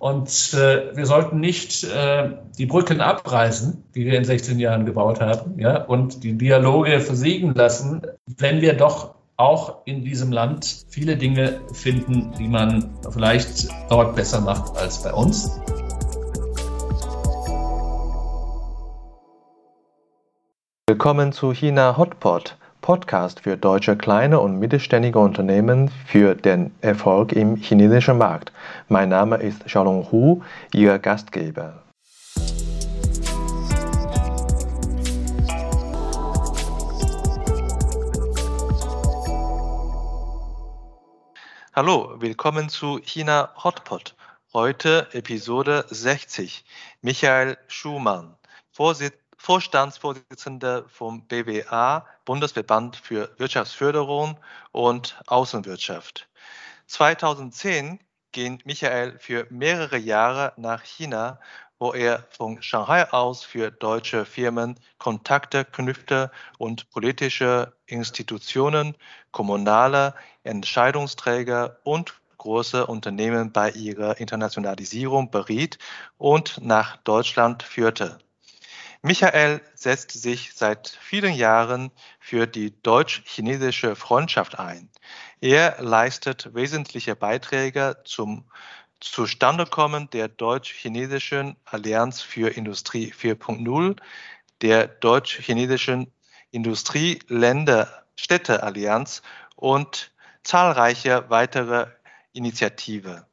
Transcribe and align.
Und 0.00 0.54
äh, 0.54 0.96
wir 0.96 1.04
sollten 1.04 1.40
nicht 1.40 1.84
äh, 1.84 2.30
die 2.56 2.64
Brücken 2.64 3.02
abreißen, 3.02 3.84
die 3.94 4.06
wir 4.06 4.16
in 4.16 4.24
16 4.24 4.58
Jahren 4.58 4.86
gebaut 4.86 5.20
haben, 5.20 5.58
ja, 5.58 5.84
und 5.84 6.24
die 6.24 6.38
Dialoge 6.38 7.00
versiegen 7.00 7.52
lassen, 7.52 8.00
wenn 8.38 8.62
wir 8.62 8.72
doch 8.72 9.14
auch 9.36 9.84
in 9.84 10.02
diesem 10.02 10.32
Land 10.32 10.86
viele 10.88 11.18
Dinge 11.18 11.60
finden, 11.74 12.32
die 12.38 12.48
man 12.48 12.94
vielleicht 13.10 13.68
dort 13.90 14.16
besser 14.16 14.40
macht 14.40 14.74
als 14.78 15.02
bei 15.02 15.12
uns. 15.12 15.60
Willkommen 20.88 21.32
zu 21.32 21.52
China 21.52 21.98
Hotpot, 21.98 22.56
Podcast 22.80 23.40
für 23.40 23.56
deutsche 23.56 23.96
kleine 23.96 24.40
und 24.40 24.58
mittelständige 24.58 25.18
Unternehmen 25.18 25.90
für 26.06 26.34
den 26.34 26.74
Erfolg 26.80 27.32
im 27.32 27.56
chinesischen 27.56 28.18
Markt. 28.18 28.52
Mein 28.88 29.08
Name 29.08 29.36
ist 29.36 29.64
Xiaolong 29.66 30.10
Hu, 30.10 30.42
Ihr 30.72 30.98
Gastgeber. 30.98 31.82
Hallo, 41.72 42.16
willkommen 42.18 42.68
zu 42.68 42.98
China 43.02 43.50
Hotpot. 43.62 44.14
Heute 44.52 45.06
Episode 45.12 45.84
60. 45.88 46.64
Michael 47.02 47.56
Schumann, 47.68 48.34
Vorsitz 48.72 49.19
Vorstandsvorsitzender 49.42 50.84
vom 50.86 51.26
BWA, 51.26 52.06
Bundesverband 52.26 52.94
für 52.96 53.30
Wirtschaftsförderung 53.38 54.36
und 54.70 55.18
Außenwirtschaft. 55.28 56.28
2010 56.88 58.00
ging 58.32 58.60
Michael 58.66 59.18
für 59.18 59.46
mehrere 59.48 59.96
Jahre 59.96 60.52
nach 60.58 60.82
China, 60.82 61.40
wo 61.78 61.94
er 61.94 62.26
von 62.28 62.60
Shanghai 62.60 63.10
aus 63.12 63.42
für 63.42 63.70
deutsche 63.70 64.26
Firmen 64.26 64.78
Kontakte 64.98 65.64
knüpfte 65.64 66.30
und 66.58 66.90
politische 66.90 67.72
Institutionen, 67.86 68.94
kommunale 69.32 70.14
Entscheidungsträger 70.44 71.78
und 71.84 72.12
große 72.36 72.86
Unternehmen 72.86 73.52
bei 73.52 73.70
ihrer 73.70 74.20
Internationalisierung 74.20 75.30
beriet 75.30 75.78
und 76.18 76.58
nach 76.62 76.98
Deutschland 76.98 77.62
führte. 77.62 78.18
Michael 79.02 79.62
setzt 79.74 80.10
sich 80.10 80.52
seit 80.54 80.88
vielen 81.00 81.32
Jahren 81.32 81.90
für 82.18 82.46
die 82.46 82.78
deutsch-chinesische 82.82 83.96
Freundschaft 83.96 84.58
ein. 84.58 84.90
Er 85.40 85.80
leistet 85.80 86.54
wesentliche 86.54 87.16
Beiträge 87.16 87.96
zum 88.04 88.44
Zustandekommen 89.00 90.10
der 90.10 90.28
deutsch-chinesischen 90.28 91.56
Allianz 91.64 92.20
für 92.20 92.54
Industrie 92.54 93.10
4.0, 93.10 93.96
der 94.60 94.86
deutsch-chinesischen 94.86 96.12
Industrieländer-Städte-Allianz 96.50 99.22
und 99.56 100.12
zahlreiche 100.42 101.30
weitere 101.30 101.86
Initiativen. 102.32 103.24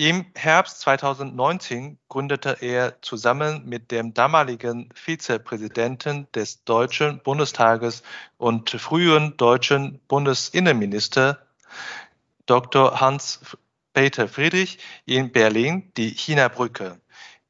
Im 0.00 0.24
Herbst 0.34 0.80
2019 0.80 1.98
gründete 2.08 2.56
er 2.62 3.02
zusammen 3.02 3.66
mit 3.66 3.90
dem 3.90 4.14
damaligen 4.14 4.88
Vizepräsidenten 4.94 6.26
des 6.32 6.64
Deutschen 6.64 7.20
Bundestages 7.22 8.02
und 8.38 8.70
früheren 8.70 9.36
deutschen 9.36 10.00
Bundesinnenminister 10.08 11.46
Dr. 12.46 12.98
Hans-Peter 12.98 14.26
Friedrich 14.26 14.78
in 15.04 15.32
Berlin 15.32 15.92
die 15.98 16.14
China-Brücke, 16.14 16.98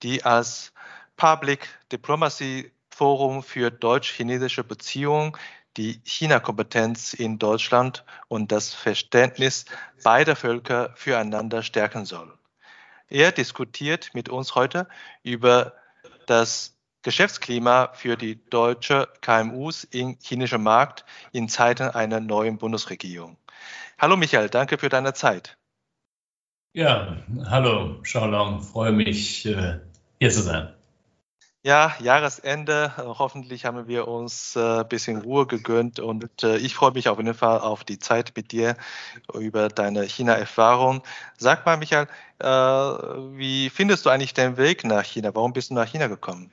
die 0.03 0.25
als 0.25 0.73
Public 1.17 1.69
Diplomacy 1.93 2.73
Forum 2.89 3.45
für 3.45 3.71
deutsch-chinesische 3.71 4.65
Beziehungen 4.65 5.37
die 5.77 6.01
China-Kompetenz 6.03 7.15
in 7.15 7.39
Deutschland 7.39 8.05
und 8.27 8.51
das 8.51 8.75
Verständnis 8.75 9.67
beider 10.03 10.35
Völker 10.35 10.93
füreinander 10.97 11.63
stärken 11.63 12.05
soll. 12.05 12.40
Er 13.11 13.33
diskutiert 13.33 14.15
mit 14.15 14.29
uns 14.29 14.55
heute 14.55 14.87
über 15.25 15.75
das 16.27 16.79
Geschäftsklima 17.03 17.91
für 17.93 18.17
die 18.17 18.45
deutsche 18.51 19.09
KMUs 19.21 19.83
im 19.85 20.17
chinesischen 20.23 20.63
Markt 20.63 21.05
in 21.33 21.49
Zeiten 21.49 21.91
einer 21.91 22.21
neuen 22.21 22.59
Bundesregierung. 22.59 23.37
Hallo 23.99 24.17
Michael, 24.17 24.49
danke 24.49 24.79
für 24.79 24.89
deine 24.89 25.13
Zeit. 25.13 25.59
Ja, 26.73 27.17
hallo 27.47 28.01
Xiaolong, 28.03 28.63
freue 28.63 28.93
mich, 28.93 29.45
äh, 29.45 29.81
hier 30.21 30.31
zu 30.31 30.43
sein. 30.43 30.73
Ja, 31.63 31.95
Jahresende. 32.01 32.93
Hoffentlich 32.97 33.67
haben 33.67 33.87
wir 33.87 34.09
uns 34.09 34.57
ein 34.57 34.81
äh, 34.81 34.85
bisschen 34.89 35.21
Ruhe 35.21 35.47
gegönnt 35.47 36.01
und 36.01 36.43
äh, 36.43 36.57
ich 36.57 36.75
freue 36.75 36.93
mich 36.93 37.11
auf 37.11 37.19
jeden 37.19 37.35
Fall 37.35 37.61
auf 37.61 37.85
die 37.85 37.99
Zeit 37.99 38.33
mit 38.35 38.51
dir 38.51 38.77
über 39.35 39.69
deine 39.69 40.05
China-Erfahrung. 40.05 41.03
Sag 41.37 41.67
mal, 41.67 41.77
Michael, 41.77 42.07
äh, 42.39 42.47
wie 42.47 43.69
findest 43.69 44.07
du 44.07 44.11
eigentlich 44.11 44.33
den 44.33 44.57
Weg 44.57 44.85
nach 44.85 45.05
China? 45.05 45.35
Warum 45.35 45.53
bist 45.53 45.69
du 45.69 45.75
nach 45.75 45.87
China 45.87 46.07
gekommen? 46.07 46.51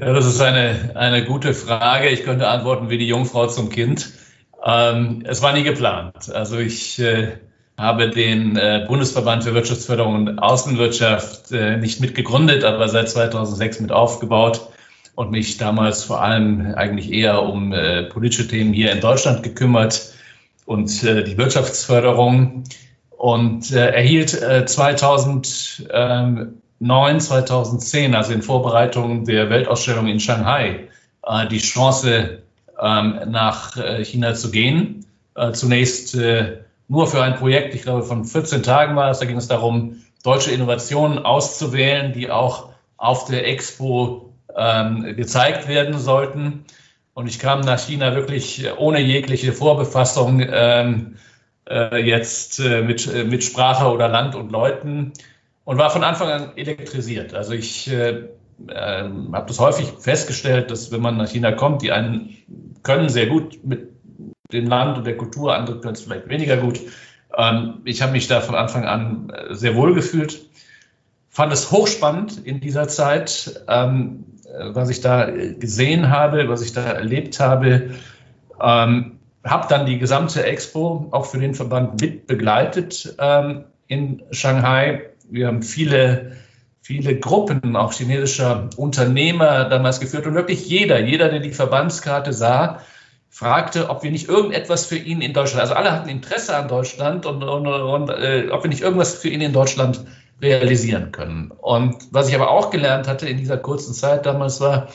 Ja, 0.00 0.12
das 0.12 0.26
ist 0.26 0.40
eine, 0.40 0.96
eine 0.96 1.24
gute 1.24 1.54
Frage. 1.54 2.08
Ich 2.08 2.24
könnte 2.24 2.48
antworten 2.48 2.90
wie 2.90 2.98
die 2.98 3.06
Jungfrau 3.06 3.46
zum 3.46 3.70
Kind. 3.70 4.10
Ähm, 4.64 5.22
es 5.26 5.42
war 5.42 5.52
nie 5.52 5.62
geplant. 5.62 6.28
Also 6.28 6.58
ich 6.58 6.98
äh, 6.98 7.38
habe 7.76 8.10
den 8.10 8.56
äh, 8.56 8.84
Bundesverband 8.86 9.44
für 9.44 9.54
Wirtschaftsförderung 9.54 10.14
und 10.14 10.38
Außenwirtschaft 10.38 11.52
äh, 11.52 11.76
nicht 11.76 12.00
mitgegründet, 12.00 12.64
aber 12.64 12.88
seit 12.88 13.08
2006 13.10 13.80
mit 13.80 13.92
aufgebaut 13.92 14.68
und 15.14 15.30
mich 15.30 15.56
damals 15.56 16.04
vor 16.04 16.22
allem 16.22 16.74
eigentlich 16.76 17.12
eher 17.12 17.42
um 17.42 17.72
äh, 17.72 18.04
politische 18.04 18.46
Themen 18.48 18.72
hier 18.72 18.92
in 18.92 19.00
Deutschland 19.00 19.42
gekümmert 19.42 20.12
und 20.66 21.02
äh, 21.02 21.24
die 21.24 21.36
Wirtschaftsförderung 21.36 22.64
und 23.10 23.72
äh, 23.72 23.90
erhielt 23.90 24.40
äh, 24.40 24.66
2009, 24.66 26.54
2010, 27.20 28.14
also 28.14 28.32
in 28.32 28.42
Vorbereitung 28.42 29.24
der 29.24 29.50
Weltausstellung 29.50 30.06
in 30.06 30.20
Shanghai, 30.20 30.88
äh, 31.24 31.48
die 31.48 31.58
Chance, 31.58 32.38
ähm, 32.80 33.20
nach 33.28 33.76
äh, 33.76 34.04
China 34.04 34.34
zu 34.34 34.50
gehen. 34.50 35.06
Äh, 35.36 35.52
zunächst 35.52 36.14
äh, 36.16 36.58
nur 36.88 37.06
für 37.06 37.22
ein 37.22 37.36
Projekt, 37.36 37.74
ich 37.74 37.82
glaube 37.82 38.02
von 38.02 38.24
14 38.24 38.62
Tagen 38.62 38.96
war 38.96 39.10
es, 39.10 39.18
da 39.18 39.26
ging 39.26 39.36
es 39.36 39.48
darum, 39.48 40.02
deutsche 40.22 40.50
Innovationen 40.50 41.18
auszuwählen, 41.18 42.12
die 42.12 42.30
auch 42.30 42.70
auf 42.96 43.26
der 43.26 43.46
Expo 43.46 44.32
ähm, 44.56 45.16
gezeigt 45.16 45.68
werden 45.68 45.98
sollten. 45.98 46.64
Und 47.12 47.26
ich 47.26 47.38
kam 47.38 47.60
nach 47.60 47.78
China 47.78 48.14
wirklich 48.14 48.66
ohne 48.76 49.00
jegliche 49.00 49.52
Vorbefassung 49.52 50.40
ähm, 50.40 51.16
äh, 51.68 51.98
jetzt 51.98 52.58
äh, 52.60 52.82
mit, 52.82 53.12
äh, 53.12 53.24
mit 53.24 53.44
Sprache 53.44 53.90
oder 53.90 54.08
Land 54.08 54.34
und 54.34 54.50
Leuten 54.50 55.12
und 55.64 55.78
war 55.78 55.90
von 55.90 56.04
Anfang 56.04 56.28
an 56.28 56.56
elektrisiert. 56.56 57.34
Also 57.34 57.52
ich 57.52 57.90
äh, 57.90 58.28
äh, 58.68 59.08
habe 59.32 59.44
das 59.46 59.60
häufig 59.60 59.92
festgestellt, 59.98 60.70
dass 60.70 60.92
wenn 60.92 61.00
man 61.00 61.16
nach 61.16 61.28
China 61.28 61.52
kommt, 61.52 61.82
die 61.82 61.92
einen 61.92 62.36
können 62.82 63.08
sehr 63.08 63.26
gut 63.26 63.64
mit 63.64 63.93
dem 64.52 64.66
Land 64.66 64.98
und 64.98 65.06
der 65.06 65.16
Kultur, 65.16 65.54
andere 65.54 65.80
können 65.80 65.94
es 65.94 66.02
vielleicht 66.02 66.28
weniger 66.28 66.56
gut. 66.56 66.80
Ähm, 67.36 67.80
ich 67.84 68.02
habe 68.02 68.12
mich 68.12 68.28
da 68.28 68.40
von 68.40 68.54
Anfang 68.54 68.84
an 68.84 69.30
äh, 69.30 69.54
sehr 69.54 69.74
wohl 69.74 69.94
gefühlt, 69.94 70.40
fand 71.28 71.52
es 71.52 71.70
hochspannend 71.70 72.46
in 72.46 72.60
dieser 72.60 72.88
Zeit, 72.88 73.60
ähm, 73.68 74.24
äh, 74.44 74.74
was 74.74 74.90
ich 74.90 75.00
da 75.00 75.30
gesehen 75.30 76.10
habe, 76.10 76.48
was 76.48 76.62
ich 76.62 76.72
da 76.72 76.82
erlebt 76.82 77.40
habe. 77.40 77.90
Ähm, 78.60 79.18
habe 79.44 79.66
dann 79.68 79.84
die 79.84 79.98
gesamte 79.98 80.44
Expo 80.44 81.08
auch 81.10 81.26
für 81.26 81.38
den 81.38 81.54
Verband 81.54 82.00
mit 82.00 82.26
begleitet 82.26 83.14
ähm, 83.18 83.64
in 83.88 84.22
Shanghai. 84.30 85.10
Wir 85.28 85.48
haben 85.48 85.62
viele, 85.62 86.36
viele 86.80 87.18
Gruppen 87.18 87.76
auch 87.76 87.92
chinesischer 87.92 88.70
Unternehmer 88.76 89.68
damals 89.68 90.00
geführt 90.00 90.26
und 90.26 90.34
wirklich 90.34 90.66
jeder, 90.66 91.00
jeder, 91.00 91.28
der 91.28 91.40
die 91.40 91.52
Verbandskarte 91.52 92.32
sah, 92.32 92.80
fragte, 93.34 93.90
ob 93.90 94.04
wir 94.04 94.12
nicht 94.12 94.28
irgendetwas 94.28 94.86
für 94.86 94.96
ihn 94.96 95.20
in 95.20 95.32
Deutschland, 95.32 95.62
also 95.62 95.74
alle 95.74 95.90
hatten 95.90 96.08
Interesse 96.08 96.56
an 96.56 96.68
Deutschland 96.68 97.26
und, 97.26 97.42
und, 97.42 97.66
und 97.66 98.08
äh, 98.10 98.48
ob 98.52 98.62
wir 98.62 98.68
nicht 98.68 98.80
irgendwas 98.80 99.14
für 99.14 99.28
ihn 99.28 99.40
in 99.40 99.52
Deutschland 99.52 100.04
realisieren 100.40 101.10
können. 101.10 101.50
Und 101.50 101.96
was 102.12 102.28
ich 102.28 102.36
aber 102.36 102.48
auch 102.48 102.70
gelernt 102.70 103.08
hatte 103.08 103.28
in 103.28 103.36
dieser 103.36 103.56
kurzen 103.56 103.92
Zeit 103.92 104.24
damals 104.24 104.60
war, 104.60 104.86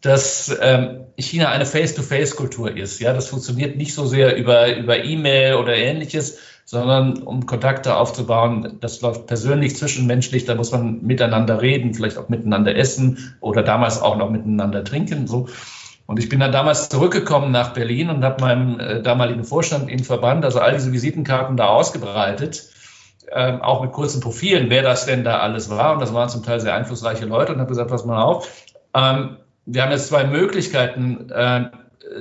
dass 0.00 0.56
ähm, 0.62 1.04
China 1.18 1.50
eine 1.50 1.66
Face-to-Face-Kultur 1.66 2.74
ist. 2.74 3.00
Ja, 3.00 3.12
das 3.12 3.28
funktioniert 3.28 3.76
nicht 3.76 3.92
so 3.92 4.06
sehr 4.06 4.34
über, 4.34 4.74
über 4.74 5.04
E-Mail 5.04 5.56
oder 5.56 5.76
ähnliches, 5.76 6.38
sondern 6.64 7.18
um 7.22 7.44
Kontakte 7.44 7.96
aufzubauen, 7.96 8.78
das 8.80 9.02
läuft 9.02 9.26
persönlich 9.26 9.76
zwischenmenschlich, 9.76 10.46
da 10.46 10.54
muss 10.54 10.72
man 10.72 11.02
miteinander 11.02 11.60
reden, 11.60 11.92
vielleicht 11.92 12.16
auch 12.16 12.30
miteinander 12.30 12.74
essen 12.74 13.36
oder 13.42 13.62
damals 13.62 14.00
auch 14.00 14.16
noch 14.16 14.30
miteinander 14.30 14.84
trinken. 14.84 15.26
So. 15.26 15.48
Und 16.06 16.18
ich 16.18 16.28
bin 16.28 16.40
dann 16.40 16.52
damals 16.52 16.88
zurückgekommen 16.88 17.50
nach 17.50 17.72
Berlin 17.72 18.10
und 18.10 18.24
habe 18.24 18.42
meinem 18.42 18.78
äh, 18.78 19.02
damaligen 19.02 19.44
Vorstand 19.44 19.90
im 19.90 20.00
Verband 20.00 20.44
also 20.44 20.60
all 20.60 20.72
diese 20.74 20.92
Visitenkarten 20.92 21.56
da 21.56 21.68
ausgebreitet. 21.68 22.68
ähm, 23.32 23.62
auch 23.62 23.82
mit 23.82 23.92
kurzen 23.92 24.20
Profilen, 24.20 24.70
wer 24.70 24.82
das 24.82 25.06
denn 25.06 25.24
da 25.24 25.38
alles 25.38 25.70
war. 25.70 25.94
Und 25.94 26.00
das 26.00 26.12
waren 26.12 26.28
zum 26.28 26.42
Teil 26.42 26.60
sehr 26.60 26.74
einflussreiche 26.74 27.24
Leute 27.24 27.52
und 27.52 27.58
habe 27.58 27.68
gesagt, 27.68 27.90
pass 27.90 28.04
mal 28.04 28.22
auf. 28.22 28.48
Ähm, 28.94 29.38
wir 29.66 29.82
haben 29.82 29.92
jetzt 29.92 30.08
zwei 30.08 30.24
Möglichkeiten. 30.24 31.30
Äh, 31.30 31.70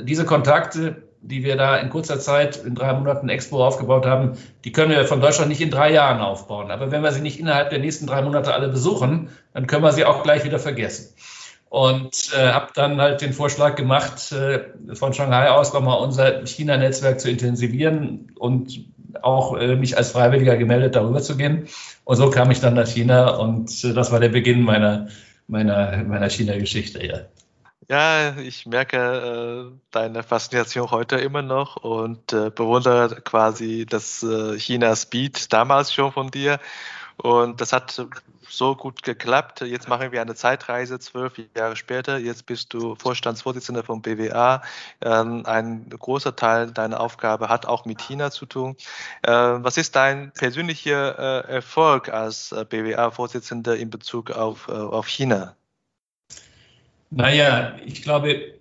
diese 0.03 0.25
Kontakte, 0.25 1.03
die 1.21 1.43
wir 1.43 1.55
da 1.55 1.77
in 1.77 1.89
kurzer 1.89 2.19
Zeit, 2.19 2.57
in 2.57 2.75
drei 2.75 2.93
Monaten 2.93 3.29
Expo 3.29 3.65
aufgebaut 3.65 4.05
haben, 4.05 4.33
die 4.63 4.71
können 4.71 4.91
wir 4.91 5.05
von 5.05 5.21
Deutschland 5.21 5.49
nicht 5.49 5.61
in 5.61 5.71
drei 5.71 5.91
Jahren 5.91 6.21
aufbauen. 6.21 6.71
Aber 6.71 6.91
wenn 6.91 7.03
wir 7.03 7.11
sie 7.11 7.21
nicht 7.21 7.39
innerhalb 7.39 7.69
der 7.69 7.79
nächsten 7.79 8.07
drei 8.07 8.21
Monate 8.21 8.53
alle 8.53 8.69
besuchen, 8.69 9.29
dann 9.53 9.67
können 9.67 9.83
wir 9.83 9.91
sie 9.91 10.05
auch 10.05 10.23
gleich 10.23 10.43
wieder 10.45 10.59
vergessen. 10.59 11.13
Und 11.73 12.31
äh, 12.37 12.51
habe 12.51 12.67
dann 12.75 13.01
halt 13.01 13.21
den 13.21 13.33
Vorschlag 13.33 13.73
gemacht, 13.73 14.31
äh, 14.31 14.59
von 14.93 15.11
Shanghai 15.11 15.49
aus 15.49 15.73
nochmal 15.73 15.97
unser 16.01 16.45
China-Netzwerk 16.45 17.19
zu 17.19 17.31
intensivieren 17.31 18.31
und 18.37 18.85
auch 19.23 19.57
äh, 19.57 19.75
mich 19.75 19.97
als 19.97 20.11
Freiwilliger 20.11 20.55
gemeldet, 20.55 20.95
darüber 20.95 21.19
zu 21.19 21.35
gehen. 21.35 21.67
Und 22.03 22.17
so 22.17 22.29
kam 22.29 22.51
ich 22.51 22.59
dann 22.59 22.75
nach 22.75 22.85
China 22.85 23.37
und 23.37 23.83
äh, 23.83 23.91
das 23.91 24.11
war 24.11 24.19
der 24.19 24.29
Beginn 24.29 24.61
meiner, 24.61 25.07
meiner, 25.47 26.03
meiner 26.03 26.29
China-Geschichte. 26.29 27.03
Ja. 27.03 27.21
Ja, 27.89 28.37
ich 28.37 28.67
merke 28.67 29.71
äh, 29.73 29.75
deine 29.89 30.21
Faszination 30.21 30.91
heute 30.91 31.15
immer 31.15 31.41
noch 31.41 31.77
und 31.77 32.33
äh, 32.33 32.51
bewundere 32.51 33.19
quasi 33.21 33.87
das 33.89 34.21
äh, 34.21 34.59
China 34.59 34.95
Speed 34.95 35.51
damals 35.51 35.91
schon 35.91 36.11
von 36.11 36.29
dir. 36.29 36.59
Und 37.17 37.61
das 37.61 37.73
hat 37.73 38.05
so 38.57 38.75
gut 38.75 39.03
geklappt. 39.03 39.61
Jetzt 39.61 39.87
machen 39.87 40.11
wir 40.11 40.21
eine 40.21 40.35
Zeitreise, 40.35 40.99
zwölf 40.99 41.33
Jahre 41.55 41.75
später. 41.75 42.17
Jetzt 42.17 42.45
bist 42.45 42.73
du 42.73 42.95
Vorstandsvorsitzender 42.95 43.83
vom 43.83 44.01
BWA. 44.01 44.61
Ähm, 45.01 45.45
ein 45.45 45.89
großer 45.89 46.35
Teil 46.35 46.71
deiner 46.71 46.99
Aufgabe 46.99 47.49
hat 47.49 47.65
auch 47.65 47.85
mit 47.85 48.01
China 48.01 48.31
zu 48.31 48.45
tun. 48.45 48.75
Äh, 49.23 49.31
was 49.31 49.77
ist 49.77 49.95
dein 49.95 50.31
persönlicher 50.31 51.47
äh, 51.47 51.53
Erfolg 51.53 52.09
als 52.09 52.51
äh, 52.51 52.65
BWA-Vorsitzender 52.65 53.75
in 53.75 53.89
Bezug 53.89 54.31
auf, 54.31 54.69
auf 54.69 55.07
China? 55.07 55.55
Naja, 57.09 57.75
ich 57.85 58.01
glaube, 58.01 58.53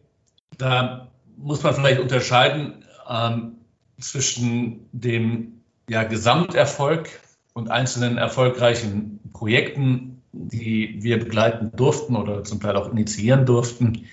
da 0.58 1.08
muss 1.36 1.62
man 1.62 1.74
vielleicht 1.74 2.00
unterscheiden 2.00 2.84
ähm, 3.08 3.56
zwischen 3.98 4.88
dem 4.92 5.62
ja, 5.88 6.04
Gesamterfolg 6.04 7.08
und 7.54 7.70
einzelnen 7.70 8.18
erfolgreichen 8.18 9.20
Projekten, 9.32 10.22
die 10.32 11.02
wir 11.02 11.18
begleiten 11.18 11.72
durften 11.76 12.16
oder 12.16 12.44
zum 12.44 12.60
Teil 12.60 12.76
auch 12.76 12.90
initiieren 12.90 13.44
durften. 13.44 14.06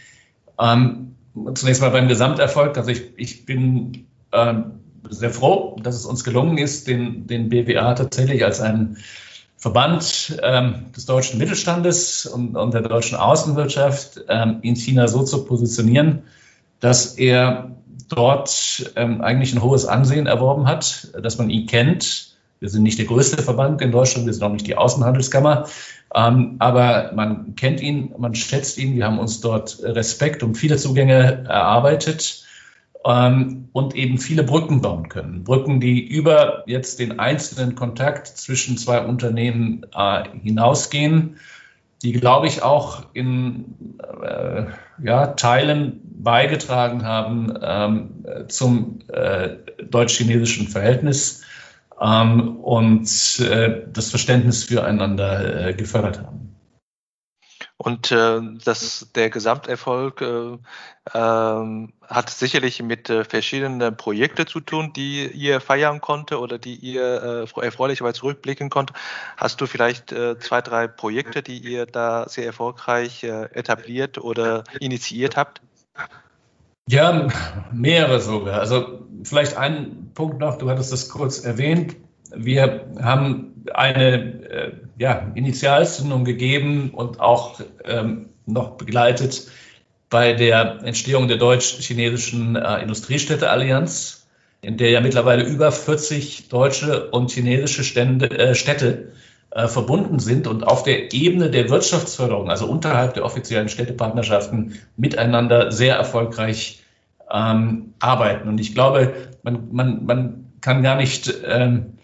Ähm, 0.59 1.15
zunächst 1.53 1.81
mal 1.81 1.91
beim 1.91 2.07
Gesamterfolg. 2.07 2.77
Also 2.77 2.91
ich, 2.91 3.13
ich 3.17 3.45
bin 3.45 4.07
ähm, 4.31 4.79
sehr 5.09 5.29
froh, 5.29 5.77
dass 5.81 5.95
es 5.95 6.05
uns 6.05 6.23
gelungen 6.23 6.57
ist, 6.57 6.87
den, 6.87 7.27
den 7.27 7.49
BWA 7.49 7.93
tatsächlich 7.93 8.43
als 8.43 8.59
einen 8.59 8.97
Verband 9.57 10.39
ähm, 10.41 10.85
des 10.95 11.05
deutschen 11.05 11.37
Mittelstandes 11.37 12.25
und, 12.25 12.55
und 12.55 12.73
der 12.73 12.81
deutschen 12.81 13.17
Außenwirtschaft 13.17 14.21
ähm, 14.27 14.59
in 14.61 14.75
China 14.75 15.07
so 15.07 15.23
zu 15.23 15.45
positionieren, 15.45 16.23
dass 16.79 17.17
er 17.17 17.71
dort 18.07 18.91
ähm, 18.95 19.21
eigentlich 19.21 19.53
ein 19.53 19.61
hohes 19.61 19.85
Ansehen 19.85 20.27
erworben 20.27 20.65
hat, 20.67 21.09
dass 21.21 21.37
man 21.37 21.49
ihn 21.49 21.67
kennt, 21.67 22.28
wir 22.59 22.69
sind 22.69 22.83
nicht 22.83 22.99
der 22.99 23.05
größte 23.05 23.41
Verband 23.41 23.81
in 23.81 23.91
Deutschland, 23.91 24.25
wir 24.25 24.33
sind 24.33 24.43
auch 24.43 24.51
nicht 24.51 24.67
die 24.67 24.75
Außenhandelskammer, 24.75 25.67
ähm, 26.13 26.55
aber 26.59 27.11
man 27.15 27.55
kennt 27.55 27.81
ihn, 27.81 28.13
man 28.17 28.35
schätzt 28.35 28.77
ihn. 28.77 28.95
Wir 28.95 29.05
haben 29.05 29.19
uns 29.19 29.41
dort 29.41 29.79
Respekt 29.81 30.43
und 30.43 30.55
viele 30.55 30.77
Zugänge 30.77 31.45
erarbeitet 31.47 32.45
ähm, 33.05 33.69
und 33.71 33.95
eben 33.95 34.17
viele 34.17 34.43
Brücken 34.43 34.81
bauen 34.81 35.07
können. 35.07 35.43
Brücken, 35.43 35.79
die 35.79 36.05
über 36.05 36.63
jetzt 36.67 36.99
den 36.99 37.19
einzelnen 37.19 37.75
Kontakt 37.75 38.27
zwischen 38.27 38.77
zwei 38.77 39.05
Unternehmen 39.05 39.85
äh, 39.95 40.23
hinausgehen, 40.41 41.37
die, 42.01 42.13
glaube 42.13 42.47
ich, 42.47 42.61
auch 42.63 43.03
in 43.13 43.97
äh, 44.21 44.65
ja, 45.03 45.27
Teilen 45.27 46.01
beigetragen 46.03 47.05
haben 47.05 47.53
ähm, 47.61 48.09
zum 48.49 48.99
äh, 49.07 49.49
deutsch-chinesischen 49.89 50.67
Verhältnis 50.67 51.38
ähm, 52.01 52.57
und 52.57 53.39
äh, 53.39 53.83
das 53.91 54.09
Verständnis 54.09 54.63
füreinander 54.63 55.67
äh, 55.67 55.73
gefördert 55.73 56.19
haben. 56.19 56.49
Und 57.81 58.11
äh, 58.11 58.41
das, 58.65 59.07
der 59.15 59.29
Gesamterfolg 59.29 60.19
äh, 60.21 60.57
ähm, 61.13 61.93
hat 62.05 62.29
sicherlich 62.29 62.83
mit 62.83 63.09
äh, 63.09 63.23
verschiedenen 63.23 63.95
Projekten 63.95 64.47
zu 64.47 64.59
tun, 64.59 64.91
die 64.91 65.27
ihr 65.27 65.61
feiern 65.61 66.01
konnte 66.01 66.39
oder 66.39 66.57
die 66.57 66.75
ihr 66.75 67.47
äh, 67.47 67.61
erfreulicherweise 67.61 68.19
zurückblicken 68.19 68.69
konnte. 68.69 68.93
Hast 69.37 69.61
du 69.61 69.65
vielleicht 69.65 70.11
äh, 70.11 70.37
zwei, 70.39 70.61
drei 70.61 70.89
Projekte, 70.89 71.41
die 71.41 71.57
ihr 71.59 71.85
da 71.85 72.27
sehr 72.27 72.45
erfolgreich 72.45 73.23
äh, 73.23 73.45
etabliert 73.53 74.17
oder 74.17 74.65
initiiert 74.81 75.37
habt? 75.37 75.61
Ja, 76.91 77.27
mehrere 77.71 78.19
sogar. 78.19 78.59
Also 78.59 79.01
vielleicht 79.23 79.57
ein 79.57 80.09
Punkt 80.15 80.39
noch, 80.39 80.57
du 80.57 80.71
hattest 80.71 80.91
das 80.91 81.09
kurz 81.09 81.37
erwähnt. 81.39 81.95
Wir 82.35 82.87
haben 82.99 83.63
eine 83.71 84.43
äh, 84.49 84.71
ja, 84.97 85.31
Initialzündung 85.35 86.25
gegeben 86.25 86.89
und 86.89 87.19
auch 87.19 87.61
ähm, 87.85 88.29
noch 88.47 88.71
begleitet 88.71 89.51
bei 90.09 90.33
der 90.33 90.79
Entstehung 90.83 91.27
der 91.27 91.37
deutsch-chinesischen 91.37 92.55
äh, 92.55 92.81
Industriestädteallianz, 92.81 94.27
in 94.61 94.77
der 94.77 94.89
ja 94.89 94.99
mittlerweile 94.99 95.43
über 95.43 95.71
40 95.71 96.49
deutsche 96.49 97.11
und 97.11 97.29
chinesische 97.29 97.83
Stände, 97.83 98.31
äh, 98.31 98.55
Städte 98.55 99.11
äh, 99.51 99.67
verbunden 99.67 100.17
sind 100.17 100.47
und 100.47 100.63
auf 100.63 100.81
der 100.81 101.13
Ebene 101.13 101.51
der 101.51 101.69
Wirtschaftsförderung, 101.69 102.49
also 102.49 102.65
unterhalb 102.65 103.13
der 103.13 103.25
offiziellen 103.25 103.69
Städtepartnerschaften, 103.69 104.79
miteinander 104.97 105.71
sehr 105.71 105.95
erfolgreich 105.95 106.78
ähm, 107.31 107.93
arbeiten. 107.99 108.47
Und 108.47 108.59
ich 108.59 108.73
glaube, 108.73 109.13
man, 109.43 109.69
man, 109.71 110.05
man 110.05 110.53
kann 110.61 110.83
gar 110.83 110.95
nicht 110.95 111.33
ähm, 111.45 111.97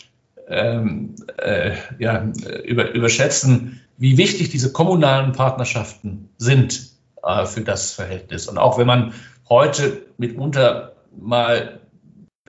ähm, 0.48 1.16
äh, 1.38 1.74
ja, 2.00 2.31
über, 2.63 2.92
überschätzen, 2.92 3.81
wie 3.98 4.18
wichtig 4.18 4.50
diese 4.50 4.72
kommunalen 4.72 5.31
Partnerschaften 5.31 6.30
sind 6.38 6.89
äh, 7.24 7.45
für 7.45 7.62
das 7.62 7.94
Verhältnis. 7.94 8.48
Und 8.48 8.57
auch 8.57 8.77
wenn 8.77 8.88
man 8.88 9.13
heute 9.50 10.04
mitunter 10.18 10.94
mal 11.18 11.80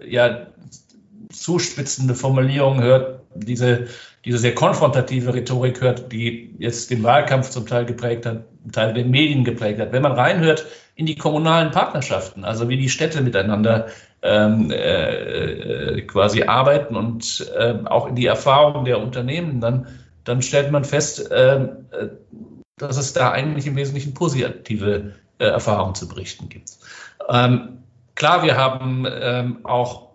ja, 0.03 0.49
zuspitzende 1.31 2.15
Formulierungen 2.15 2.83
hört, 2.83 3.21
diese, 3.41 3.87
diese 4.25 4.39
sehr 4.39 4.55
konfrontative 4.55 5.35
Rhetorik 5.35 5.81
hört, 5.81 6.13
die 6.13 6.55
jetzt 6.59 6.91
den 6.91 7.03
Wahlkampf 7.03 7.51
zum 7.51 7.67
Teil 7.67 7.85
geprägt 7.85 8.27
hat, 8.27 8.45
zum 8.63 8.73
Teil 8.73 8.95
den 8.95 9.11
Medien 9.11 9.45
geprägt 9.45 9.81
hat. 9.81 9.93
Wenn 9.93 10.03
man 10.03 10.13
reinhört 10.13 10.67
in 10.95 11.07
die 11.07 11.17
kommunalen 11.17 11.71
Partnerschaften, 11.71 12.45
also 12.45 12.69
wie 12.69 12.79
die 12.79 12.89
Städte 12.89 13.21
miteinander 13.21 13.89
ähm, 14.23 14.71
äh, 14.71 16.03
quasi 16.03 16.45
arbeiten 16.45 16.97
und 16.97 17.47
äh, 17.57 17.75
auch 17.85 18.09
in 18.09 18.17
die 18.17 18.27
Erfahrung 18.27 18.85
der 18.85 19.01
Unternehmen, 19.01 19.61
dann, 19.61 19.87
dann 20.25 20.43
stellt 20.43 20.73
man 20.73 20.85
fest, 20.85 21.31
ähm, 21.31 21.87
äh, 21.93 22.09
dass 22.79 22.97
es 22.97 23.13
da 23.13 23.31
eigentlich 23.31 23.67
im 23.67 23.77
Wesentlichen 23.77 24.15
positive 24.15 25.13
äh, 25.39 25.45
Erfahrungen 25.45 25.95
zu 25.95 26.09
berichten 26.09 26.49
gibt. 26.49 26.71
Ähm, 27.29 27.79
klar, 28.15 28.43
wir 28.43 28.57
haben 28.57 29.07
ähm, 29.09 29.65
auch, 29.65 30.11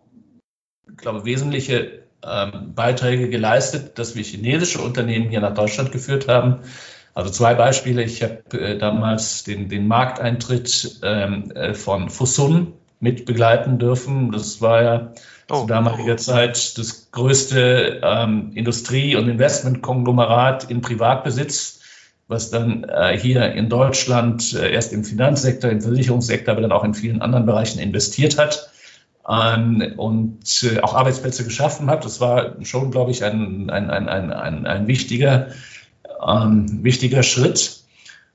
ich 0.89 0.97
glaube, 0.97 1.25
wesentliche 1.25 2.03
ähm, 2.27 2.73
Beiträge 2.75 3.29
geleistet, 3.29 3.97
dass 3.97 4.15
wir 4.15 4.23
chinesische 4.23 4.79
Unternehmen 4.79 5.29
hier 5.29 5.41
nach 5.41 5.53
Deutschland 5.53 5.91
geführt 5.91 6.27
haben. 6.27 6.59
Also 7.13 7.29
zwei 7.29 7.55
Beispiele. 7.55 8.03
Ich 8.03 8.23
habe 8.23 8.41
äh, 8.53 8.77
damals 8.77 9.43
den, 9.43 9.69
den 9.69 9.87
Markteintritt 9.87 10.99
ähm, 11.03 11.51
äh, 11.51 11.73
von 11.73 12.09
Fusun 12.09 12.73
mit 12.99 13.25
begleiten 13.25 13.79
dürfen. 13.79 14.31
Das 14.31 14.61
war 14.61 14.83
ja 14.83 15.13
oh. 15.49 15.61
zu 15.61 15.67
damaliger 15.67 16.17
Zeit 16.17 16.77
das 16.77 17.11
größte 17.11 18.01
ähm, 18.03 18.51
Industrie- 18.53 19.15
und 19.15 19.27
Investmentkonglomerat 19.27 20.69
in 20.69 20.81
Privatbesitz, 20.81 21.79
was 22.27 22.49
dann 22.49 22.85
äh, 22.85 23.17
hier 23.17 23.51
in 23.53 23.67
Deutschland 23.67 24.53
äh, 24.53 24.71
erst 24.71 24.93
im 24.93 25.03
Finanzsektor, 25.03 25.69
im 25.69 25.81
Versicherungssektor, 25.81 26.53
aber 26.53 26.61
dann 26.61 26.71
auch 26.71 26.85
in 26.85 26.93
vielen 26.93 27.21
anderen 27.21 27.45
Bereichen 27.45 27.79
investiert 27.79 28.37
hat 28.37 28.70
ähm, 29.31 29.93
und 29.97 30.63
äh, 30.63 30.79
auch 30.81 30.93
Arbeitsplätze 30.93 31.43
geschaffen 31.43 31.89
hat. 31.89 32.03
Das 32.03 32.19
war 32.19 32.55
schon, 32.63 32.91
glaube 32.91 33.11
ich, 33.11 33.23
ein, 33.23 33.69
ein, 33.69 33.89
ein, 33.89 34.09
ein, 34.09 34.33
ein, 34.33 34.65
ein 34.65 34.87
wichtiger, 34.87 35.47
ähm, 36.27 36.83
wichtiger 36.83 37.23
Schritt. 37.23 37.79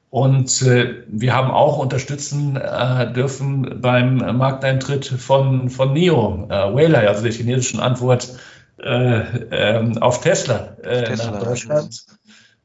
Und 0.09 0.63
äh, 0.63 1.03
wir 1.09 1.35
haben 1.35 1.51
auch 1.51 1.79
unterstützen 1.79 2.57
äh, 2.57 3.13
dürfen 3.13 3.81
beim 3.83 4.17
Markteintritt 4.39 5.05
von, 5.05 5.69
von 5.69 5.93
NIO, 5.93 6.47
äh, 6.49 6.75
Waylay, 6.75 7.07
also 7.07 7.23
der 7.23 7.33
chinesischen 7.33 7.81
Antwort 7.81 8.33
äh, 8.79 9.21
ähm, 9.51 9.99
auf 9.99 10.21
Tesla, 10.21 10.77
äh, 10.83 11.05
Tesla, 11.05 11.33
nach 11.33 11.43
Deutschland. 11.43 12.07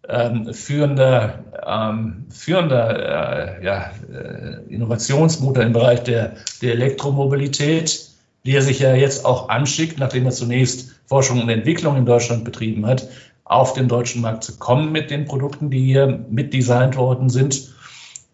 Ähm, 0.08 0.54
führender 0.54 1.44
ähm, 1.66 2.26
führender 2.30 3.60
äh, 3.60 3.66
ja, 3.66 3.92
äh, 4.12 4.74
Innovationsmotor 4.74 5.64
im 5.64 5.74
Bereich 5.74 6.04
der, 6.04 6.34
der 6.62 6.74
Elektromobilität, 6.74 8.11
der 8.46 8.62
sich 8.62 8.80
ja 8.80 8.96
jetzt 8.96 9.26
auch 9.26 9.50
anschickt, 9.50 10.00
nachdem 10.00 10.26
er 10.26 10.32
zunächst 10.32 11.02
Forschung 11.06 11.42
und 11.42 11.50
Entwicklung 11.50 11.96
in 11.98 12.06
Deutschland 12.06 12.44
betrieben 12.44 12.86
hat, 12.86 13.08
auf 13.44 13.74
den 13.74 13.88
deutschen 13.88 14.22
Markt 14.22 14.44
zu 14.44 14.58
kommen 14.58 14.92
mit 14.92 15.12
den 15.12 15.26
Produkten, 15.26 15.70
die 15.70 15.84
hier 15.84 16.26
mitdesignt 16.30 16.96
worden 16.96 17.30
sind 17.30 17.74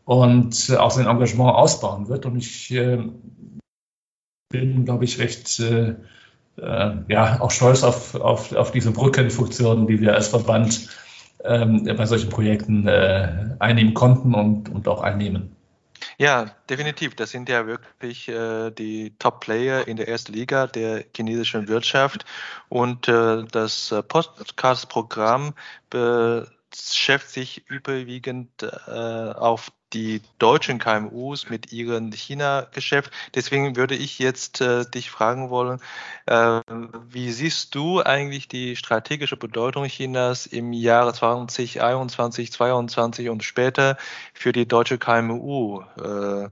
und 0.05 0.77
auch 0.77 0.91
sein 0.91 1.07
Engagement 1.07 1.55
ausbauen 1.55 2.07
wird. 2.07 2.25
Und 2.25 2.37
ich 2.37 2.71
äh, 2.71 2.99
bin, 4.49 4.85
glaube 4.85 5.03
ich, 5.03 5.19
recht 5.19 5.59
äh, 5.59 5.95
äh, 6.57 6.91
ja, 7.07 7.41
auch 7.41 7.51
stolz 7.51 7.83
auf, 7.83 8.15
auf, 8.15 8.53
auf 8.53 8.71
diese 8.71 8.91
Brückenfunktionen, 8.91 9.87
die 9.87 9.99
wir 9.99 10.15
als 10.15 10.29
Verband 10.29 10.89
ähm, 11.43 11.83
bei 11.83 12.05
solchen 12.05 12.29
Projekten 12.29 12.87
äh, 12.87 13.55
einnehmen 13.59 13.93
konnten 13.93 14.33
und, 14.33 14.69
und 14.69 14.87
auch 14.87 15.01
einnehmen. 15.01 15.56
Ja, 16.17 16.45
definitiv. 16.69 17.15
Das 17.15 17.31
sind 17.31 17.49
ja 17.49 17.67
wirklich 17.67 18.27
äh, 18.27 18.71
die 18.71 19.13
Top-Player 19.19 19.87
in 19.87 19.97
der 19.97 20.07
ersten 20.07 20.33
Liga 20.33 20.67
der 20.67 21.05
chinesischen 21.15 21.67
Wirtschaft. 21.67 22.25
Und 22.69 23.07
äh, 23.07 23.43
das 23.51 23.91
äh, 23.91 24.03
Podcast-Programm 24.03 25.53
beschäftigt 25.89 27.29
sich 27.29 27.69
überwiegend 27.69 28.63
äh, 28.63 28.91
auf 28.91 29.71
die 29.94 30.22
deutschen 30.39 30.79
KMUs 30.79 31.50
mit 31.50 31.72
ihrem 31.72 32.12
China-Geschäft. 32.12 33.12
Deswegen 33.36 33.75
würde 33.75 33.96
ich 33.96 34.20
jetzt 34.20 34.62
äh, 34.62 34.86
dich 34.86 35.10
fragen 35.10 35.50
wollen, 35.50 35.79
äh, 36.25 36.62
wie 37.10 37.32
siehst 37.32 37.74
du 37.75 38.01
eigentlich 38.01 38.48
die 38.48 38.75
strategische 38.75 39.38
Bedeutung 39.38 39.86
Chinas 39.86 40.46
im 40.46 40.74
Jahre 40.74 41.13
2021, 41.13 42.51
2022 42.51 43.29
und 43.29 43.44
später 43.44 43.98
für 44.34 44.51
die 44.51 44.67
deutsche 44.67 44.98
KMU, 44.98 45.82
äh, 46.01 46.50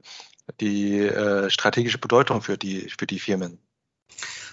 die 0.61 0.99
äh, 0.99 1.49
strategische 1.49 1.97
Bedeutung 1.97 2.41
für 2.41 2.57
die, 2.57 2.89
für 2.97 3.07
die 3.07 3.19
Firmen? 3.19 3.59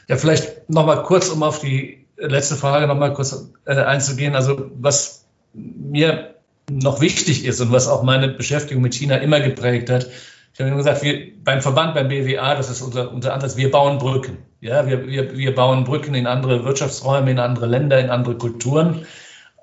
Ja, 0.09 0.17
vielleicht 0.17 0.69
nochmal 0.69 1.05
kurz, 1.05 1.29
um 1.29 1.43
auf 1.43 1.61
die 1.61 2.07
letzte 2.17 2.57
Frage 2.57 2.87
nochmal 2.87 3.15
kurz 3.15 3.51
äh, 3.65 3.75
einzugehen. 3.75 4.35
Also 4.35 4.71
was 4.75 5.27
mir 5.53 6.42
noch 6.71 7.01
wichtig 7.01 7.45
ist 7.45 7.61
und 7.61 7.73
was 7.73 7.89
auch 7.89 8.03
meine 8.03 8.29
Beschäftigung 8.29 8.83
mit 8.83 8.95
China 8.95 9.17
immer 9.17 9.41
geprägt 9.41 9.91
hat. 9.91 10.09
Ich 10.55 10.61
habe 10.61 10.69
immer 10.69 10.79
gesagt, 10.79 11.03
wir, 11.03 11.33
beim 11.43 11.63
Verband, 11.63 11.95
beim 11.95 12.09
BWA, 12.09 12.55
das 12.55 12.71
ist 12.71 12.83
unser, 12.83 13.11
unser 13.11 13.33
Ansatz, 13.33 13.57
wir 13.57 13.71
bauen 13.71 13.99
Brücken. 13.99 14.39
Ja, 14.61 14.87
wir, 14.87 15.07
wir, 15.07 15.37
wir 15.37 15.55
bauen 15.55 15.85
Brücken 15.85 16.15
in 16.15 16.27
andere 16.27 16.65
Wirtschaftsräume, 16.65 17.31
in 17.31 17.39
andere 17.39 17.67
Länder, 17.67 17.99
in 17.99 18.11
andere 18.11 18.37
Kulturen. 18.37 19.07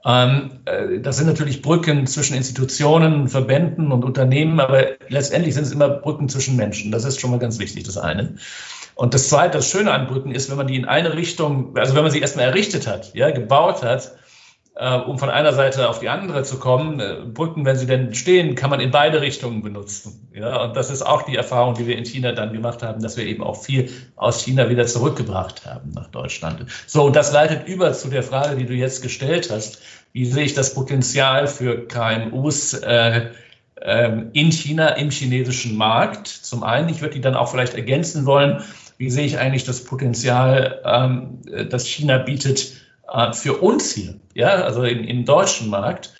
Ähm, 0.06 0.62
äh, 0.66 1.00
das 1.00 1.18
sind 1.18 1.28
natürlich 1.28 1.62
Brücken 1.62 2.08
zwischen 2.08 2.36
Institutionen, 2.36 3.28
Verbänden 3.28 3.92
und 3.92 4.04
Unternehmen, 4.04 4.60
aber 4.60 4.88
letztendlich 5.10 5.54
sind 5.54 5.64
es 5.64 5.72
immer 5.72 5.90
Brücken 5.90 6.28
zwischen 6.28 6.56
Menschen. 6.56 6.92
Das 6.92 7.06
ist 7.06 7.20
schon 7.20 7.32
mal 7.32 7.40
ganz 7.40 7.60
wichtig, 7.60 7.84
das 7.84 7.98
eine. 7.98 8.36
Und 8.96 9.14
das 9.14 9.30
zweite, 9.30 9.58
das 9.58 9.70
Schöne 9.70 9.92
an 9.92 10.08
Brücken 10.08 10.32
ist, 10.32 10.50
wenn 10.50 10.58
man 10.58 10.68
die 10.68 10.76
in 10.76 10.86
eine 10.86 11.14
Richtung, 11.14 11.78
also 11.78 11.96
wenn 11.96 12.04
man 12.04 12.12
sie 12.12 12.20
erstmal 12.20 12.46
errichtet 12.46 12.88
hat, 12.88 13.14
ja, 13.14 13.32
gebaut 13.32 13.84
hat, 13.84 14.14
äh, 14.80 14.96
um 14.96 15.20
von 15.20 15.30
einer 15.30 15.52
Seite 15.52 15.90
auf 15.90 16.00
die 16.00 16.08
andere 16.08 16.44
zu 16.44 16.58
kommen. 16.58 17.02
Äh, 17.02 17.18
Brücken, 17.26 17.66
wenn 17.66 17.76
sie 17.76 17.86
denn 17.86 18.14
stehen, 18.16 18.56
kann 18.56 18.70
man 18.70 18.80
in 18.80 18.92
beide 18.92 19.20
Richtungen 19.20 19.62
benutzen. 19.62 20.30
Ja, 20.34 20.64
und 20.64 20.76
das 20.78 20.90
ist 20.90 21.02
auch 21.02 21.24
die 21.24 21.36
Erfahrung, 21.36 21.74
die 21.74 21.86
wir 21.86 21.98
in 21.98 22.06
China 22.06 22.32
dann 22.32 22.54
gemacht 22.54 22.82
haben, 22.82 23.02
dass 23.02 23.18
wir 23.18 23.26
eben 23.26 23.44
auch 23.44 23.62
viel 23.62 23.90
aus 24.16 24.42
China 24.42 24.70
wieder 24.70 24.88
zurückgebracht 24.88 25.66
haben 25.66 25.92
nach 25.92 26.08
Deutschland. 26.08 26.66
So, 26.88 27.04
und 27.04 27.16
das 27.18 27.34
leitet 27.34 27.68
über 27.68 27.92
zu 27.92 28.08
der 28.08 28.24
Frage, 28.24 28.56
die 28.56 28.66
du 28.66 28.74
jetzt 28.74 29.02
gestellt 29.02 29.50
hast. 29.52 29.82
Wie 30.14 30.26
sehe 30.26 30.46
ich 30.46 30.54
das 30.54 30.74
Potenzial 30.74 31.48
für 31.48 31.86
KMUs 31.86 32.74
äh, 32.76 33.28
äh, 33.76 34.12
in 34.32 34.52
China, 34.54 34.88
im 34.90 35.12
chinesischen 35.12 35.76
Markt? 35.76 36.28
Zum 36.28 36.64
einen, 36.64 36.88
ich 36.88 37.02
würde 37.02 37.16
die 37.16 37.22
dann 37.22 37.36
auch 37.36 37.52
vielleicht 37.52 37.74
ergänzen 37.74 38.26
wollen, 38.26 38.64
wie 38.98 39.10
sehe 39.10 39.26
ich 39.26 39.40
eigentlich 39.40 39.66
das 39.66 39.84
Potenzial, 39.84 40.82
ähm, 40.86 41.42
das 41.70 41.86
China 41.86 42.18
bietet, 42.18 42.80
äh, 43.12 43.34
für 43.34 43.62
uns 43.62 43.92
hier, 43.92 44.16
ja, 44.34 44.50
also 44.50 44.84
im, 44.84 45.04
im 45.04 45.26
deutschen 45.26 45.70
Markt. 45.70 46.14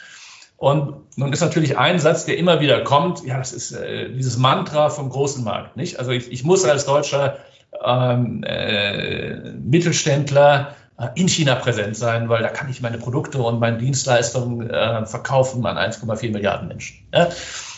Und 0.58 1.18
nun 1.18 1.32
ist 1.32 1.40
natürlich 1.40 1.78
ein 1.78 2.00
Satz, 2.00 2.26
der 2.26 2.38
immer 2.38 2.60
wieder 2.60 2.82
kommt, 2.84 3.24
ja, 3.26 3.38
das 3.38 3.54
ist 3.54 3.72
äh, 3.72 4.12
dieses 4.12 4.38
Mantra 4.38 4.90
vom 4.90 5.10
großen 5.10 5.44
Markt, 5.44 5.78
nicht? 5.78 6.00
Also 6.00 6.12
ich, 6.12 6.32
ich 6.32 6.44
muss 6.44 6.66
als 6.66 6.86
deutscher 6.86 7.38
ähm, 7.84 8.44
äh, 8.44 9.52
Mittelständler 9.52 10.76
äh, 10.98 11.08
in 11.16 11.30
China 11.30 11.56
präsent 11.56 11.96
sein, 11.96 12.28
weil 12.30 12.42
da 12.42 12.50
kann 12.50 12.70
ich 12.70 12.82
meine 12.82 12.98
Produkte 12.98 13.42
und 13.42 13.60
meine 13.60 13.78
Dienstleistungen 13.78 14.70
äh, 14.70 15.06
verkaufen 15.06 15.66
an 15.66 15.78
1,4 15.78 16.32
Milliarden 16.32 16.68
Menschen. 16.68 17.08
Ja? 17.14 17.30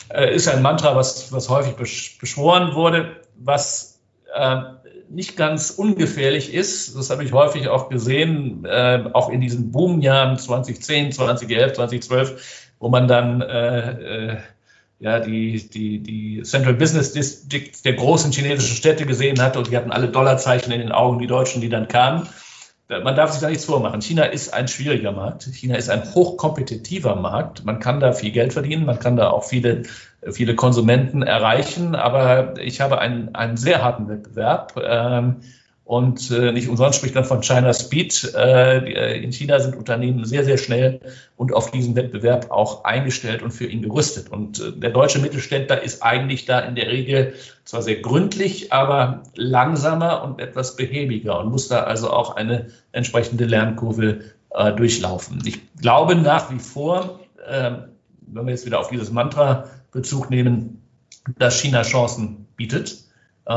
Äh, 0.09 0.35
ist 0.35 0.47
ein 0.47 0.61
Mantra, 0.61 0.95
was, 0.95 1.31
was 1.31 1.49
häufig 1.49 1.75
beschworen 1.75 2.73
wurde, 2.73 3.17
was 3.35 4.01
äh, 4.33 4.61
nicht 5.13 5.35
ganz 5.35 5.71
ungefährlich 5.71 6.53
ist. 6.53 6.95
Das 6.95 7.09
habe 7.09 7.23
ich 7.23 7.33
häufig 7.33 7.67
auch 7.67 7.89
gesehen, 7.89 8.65
äh, 8.65 9.03
auch 9.13 9.29
in 9.29 9.41
diesen 9.41 9.71
Boomjahren 9.71 10.37
2010, 10.37 11.11
2011, 11.11 11.73
2012, 11.73 12.71
wo 12.79 12.89
man 12.89 13.07
dann 13.07 13.41
äh, 13.41 14.31
äh, 14.31 14.37
ja, 14.99 15.19
die, 15.19 15.67
die, 15.67 15.99
die 15.99 16.43
Central 16.43 16.75
Business 16.75 17.11
District 17.11 17.71
der 17.83 17.93
großen 17.93 18.31
chinesischen 18.31 18.75
Städte 18.75 19.05
gesehen 19.05 19.41
hatte 19.41 19.57
und 19.57 19.71
die 19.71 19.75
hatten 19.75 19.91
alle 19.91 20.07
Dollarzeichen 20.07 20.71
in 20.71 20.79
den 20.79 20.91
Augen, 20.91 21.19
die 21.19 21.27
Deutschen, 21.27 21.59
die 21.61 21.69
dann 21.69 21.87
kamen. 21.87 22.27
Man 23.03 23.15
darf 23.15 23.31
sich 23.31 23.41
da 23.41 23.47
nichts 23.47 23.65
vormachen. 23.65 24.01
China 24.01 24.23
ist 24.23 24.53
ein 24.53 24.67
schwieriger 24.67 25.13
Markt. 25.13 25.43
China 25.43 25.75
ist 25.75 25.89
ein 25.89 26.13
hochkompetitiver 26.13 27.15
Markt. 27.15 27.63
Man 27.63 27.79
kann 27.79 28.01
da 28.01 28.11
viel 28.11 28.31
Geld 28.31 28.51
verdienen, 28.51 28.85
man 28.85 28.99
kann 28.99 29.15
da 29.15 29.29
auch 29.29 29.45
viele 29.45 29.83
viele 30.29 30.55
Konsumenten 30.55 31.23
erreichen. 31.23 31.95
Aber 31.95 32.59
ich 32.59 32.81
habe 32.81 32.99
einen, 32.99 33.33
einen 33.33 33.57
sehr 33.57 33.83
harten 33.83 34.07
Wettbewerb. 34.09 34.75
Ähm, 34.83 35.37
und 35.91 36.31
äh, 36.31 36.53
nicht 36.53 36.69
umsonst 36.69 36.99
spricht 36.99 37.15
man 37.15 37.25
von 37.25 37.43
China 37.43 37.73
Speed. 37.73 38.33
Äh, 38.33 38.77
äh, 38.77 39.21
in 39.21 39.33
China 39.33 39.59
sind 39.59 39.75
Unternehmen 39.75 40.23
sehr, 40.23 40.45
sehr 40.45 40.57
schnell 40.57 41.01
und 41.35 41.53
auf 41.53 41.69
diesen 41.69 41.97
Wettbewerb 41.97 42.49
auch 42.49 42.85
eingestellt 42.85 43.41
und 43.41 43.51
für 43.51 43.65
ihn 43.65 43.81
gerüstet. 43.81 44.29
Und 44.31 44.61
äh, 44.61 44.71
der 44.71 44.91
deutsche 44.91 45.19
Mittelständler 45.19 45.81
ist 45.81 46.01
eigentlich 46.01 46.45
da 46.45 46.61
in 46.61 46.75
der 46.75 46.87
Regel 46.87 47.33
zwar 47.65 47.81
sehr 47.81 47.97
gründlich, 47.97 48.71
aber 48.71 49.23
langsamer 49.35 50.23
und 50.23 50.39
etwas 50.39 50.77
behäbiger 50.77 51.37
und 51.41 51.51
muss 51.51 51.67
da 51.67 51.83
also 51.83 52.09
auch 52.09 52.37
eine 52.37 52.67
entsprechende 52.93 53.43
Lernkurve 53.43 54.21
äh, 54.51 54.71
durchlaufen. 54.71 55.43
Ich 55.43 55.59
glaube 55.75 56.15
nach 56.15 56.53
wie 56.53 56.59
vor, 56.59 57.19
äh, 57.45 57.71
wenn 58.27 58.45
wir 58.45 58.51
jetzt 58.51 58.65
wieder 58.65 58.79
auf 58.79 58.87
dieses 58.87 59.11
Mantra 59.11 59.65
Bezug 59.91 60.29
nehmen, 60.29 60.83
dass 61.37 61.59
China 61.59 61.81
Chancen 61.81 62.47
bietet 62.55 63.10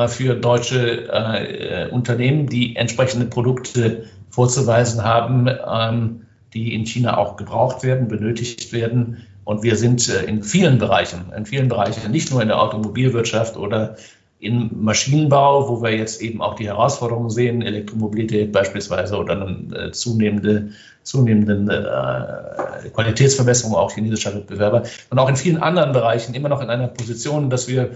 für 0.08 0.34
deutsche 0.34 1.08
äh, 1.08 1.90
Unternehmen, 1.90 2.48
die 2.48 2.76
entsprechende 2.76 3.26
Produkte 3.26 4.04
vorzuweisen 4.30 5.04
haben, 5.04 5.48
ähm, 5.48 6.26
die 6.54 6.74
in 6.74 6.86
China 6.86 7.18
auch 7.18 7.36
gebraucht 7.36 7.82
werden, 7.82 8.08
benötigt 8.08 8.72
werden. 8.72 9.26
Und 9.44 9.62
wir 9.62 9.76
sind 9.76 10.08
äh, 10.08 10.24
in 10.24 10.42
vielen 10.42 10.78
Bereichen, 10.78 11.32
in 11.36 11.46
vielen 11.46 11.68
Bereichen, 11.68 12.10
nicht 12.10 12.30
nur 12.30 12.40
in 12.40 12.48
der 12.48 12.60
Automobilwirtschaft 12.60 13.56
oder 13.56 13.96
im 14.40 14.70
Maschinenbau, 14.82 15.68
wo 15.68 15.82
wir 15.82 15.96
jetzt 15.96 16.20
eben 16.20 16.42
auch 16.42 16.54
die 16.54 16.66
Herausforderungen 16.66 17.30
sehen, 17.30 17.62
Elektromobilität 17.62 18.52
beispielsweise 18.52 19.16
oder 19.16 19.40
eine 19.40 19.92
zunehmende 19.92 20.70
zunehmenden 21.04 21.68
äh, 21.68 22.88
Qualitätsverbesserung 22.94 23.76
auch 23.76 23.92
chinesischer 23.92 24.34
Wettbewerber 24.34 24.84
und 25.10 25.18
auch 25.18 25.28
in 25.28 25.36
vielen 25.36 25.62
anderen 25.62 25.92
Bereichen 25.92 26.34
immer 26.34 26.48
noch 26.48 26.62
in 26.62 26.70
einer 26.70 26.88
Position, 26.88 27.50
dass 27.50 27.68
wir 27.68 27.90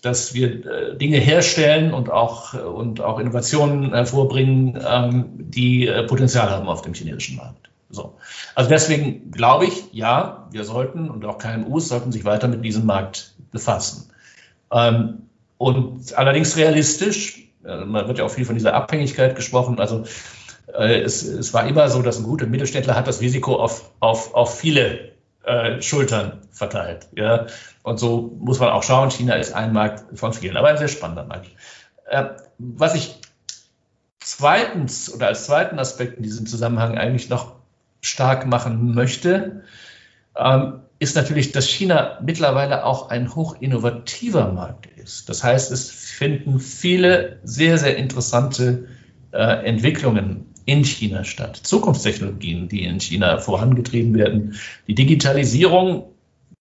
dass 0.00 0.34
wir 0.34 0.66
äh, 0.66 0.96
Dinge 0.96 1.18
herstellen 1.18 1.92
und 1.92 2.10
auch, 2.10 2.54
und 2.54 3.00
auch 3.00 3.18
Innovationen 3.18 3.92
hervorbringen, 3.92 4.78
ähm, 4.86 5.24
die 5.36 5.86
äh, 5.86 6.04
Potenzial 6.04 6.50
haben 6.50 6.68
auf 6.68 6.82
dem 6.82 6.94
chinesischen 6.94 7.36
Markt. 7.36 7.70
So. 7.90 8.14
Also 8.54 8.70
deswegen 8.70 9.30
glaube 9.32 9.66
ich, 9.66 9.92
ja, 9.92 10.48
wir 10.52 10.64
sollten 10.64 11.10
und 11.10 11.24
auch 11.24 11.38
KMUs 11.38 11.88
sollten 11.88 12.12
sich 12.12 12.24
weiter 12.24 12.48
mit 12.48 12.64
diesem 12.64 12.86
Markt 12.86 13.34
befassen. 13.50 14.10
Ähm, 14.72 15.22
und 15.58 16.16
allerdings 16.16 16.56
realistisch, 16.56 17.48
äh, 17.64 17.84
man 17.84 18.06
wird 18.08 18.18
ja 18.18 18.24
auch 18.24 18.30
viel 18.30 18.44
von 18.44 18.54
dieser 18.54 18.74
Abhängigkeit 18.74 19.34
gesprochen, 19.34 19.78
also 19.80 20.04
äh, 20.74 21.00
es, 21.00 21.22
es, 21.22 21.52
war 21.52 21.66
immer 21.66 21.88
so, 21.88 22.02
dass 22.02 22.18
ein 22.18 22.24
guter 22.24 22.46
Mittelständler 22.46 22.94
hat 22.94 23.08
das 23.08 23.20
Risiko 23.20 23.56
auf, 23.56 23.90
auf, 24.00 24.34
auf 24.34 24.58
viele 24.58 25.10
äh, 25.44 25.82
Schultern 25.82 26.38
verteilt. 26.52 27.08
Ja? 27.16 27.46
Und 27.82 27.98
so 27.98 28.36
muss 28.40 28.60
man 28.60 28.70
auch 28.70 28.82
schauen, 28.82 29.10
China 29.10 29.34
ist 29.34 29.52
ein 29.52 29.72
Markt 29.72 30.18
von 30.18 30.32
vielen, 30.32 30.56
aber 30.56 30.68
ein 30.68 30.78
sehr 30.78 30.88
spannender 30.88 31.24
Markt. 31.24 31.50
Äh, 32.08 32.24
was 32.58 32.94
ich 32.94 33.16
zweitens 34.18 35.12
oder 35.12 35.28
als 35.28 35.46
zweiten 35.46 35.78
Aspekt 35.78 36.18
in 36.18 36.22
diesem 36.22 36.46
Zusammenhang 36.46 36.98
eigentlich 36.98 37.30
noch 37.30 37.56
stark 38.02 38.46
machen 38.46 38.94
möchte, 38.94 39.62
ähm, 40.36 40.80
ist 40.98 41.16
natürlich, 41.16 41.52
dass 41.52 41.66
China 41.66 42.18
mittlerweile 42.22 42.84
auch 42.84 43.08
ein 43.08 43.34
hochinnovativer 43.34 44.52
Markt 44.52 44.86
ist. 44.98 45.30
Das 45.30 45.42
heißt, 45.42 45.72
es 45.72 45.90
finden 45.90 46.60
viele 46.60 47.40
sehr, 47.42 47.78
sehr 47.78 47.96
interessante 47.96 48.86
äh, 49.32 49.66
Entwicklungen 49.66 50.46
in 50.66 50.84
China 50.84 51.24
statt. 51.24 51.56
Zukunftstechnologien, 51.56 52.68
die 52.68 52.84
in 52.84 53.00
China 53.00 53.38
vorangetrieben 53.38 54.14
werden. 54.14 54.56
Die 54.86 54.94
Digitalisierung, 54.94 56.12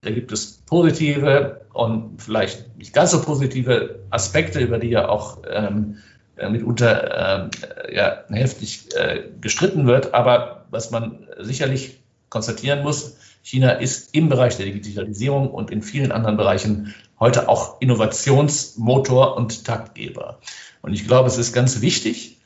da 0.02 0.12
gibt 0.12 0.32
es 0.32 0.62
positive 0.66 1.62
und 1.74 2.22
vielleicht 2.22 2.78
nicht 2.78 2.94
ganz 2.94 3.12
so 3.12 3.22
positive 3.22 4.00
Aspekte, 4.10 4.60
über 4.60 4.80
die 4.80 4.90
ja 4.90 5.10
auch 5.10 5.40
ähm, 5.50 5.98
äh, 6.38 6.50
mitunter 6.50 7.50
äh, 7.50 7.96
ja, 7.96 8.24
heftig 8.30 8.96
äh, 8.96 9.24
gestritten 9.42 9.88
wird. 9.88 10.14
Aber 10.14 10.66
was 10.70 10.92
man 10.92 11.28
sicherlich 11.40 12.00
konstatieren 12.30 12.84
muss, 12.84 13.18
China 13.44 13.72
ist 13.72 14.16
im 14.16 14.30
Bereich 14.30 14.58
der 14.58 14.68
Digitalisierung 14.68 15.50
und 15.50 15.72
in 15.72 15.82
vielen 15.82 16.12
anderen 16.12 16.38
Bereichen 16.38 16.94
heute 17.20 17.50
auch 17.50 17.82
Innovationsmotor 17.82 19.36
und 19.36 19.66
Taktgeber. 19.66 20.40
Und 20.82 20.94
ich 20.94 21.08
glaube, 21.08 21.28
es 21.28 21.38
ist 21.38 21.52
ganz 21.52 21.82
wichtig, 21.82 22.39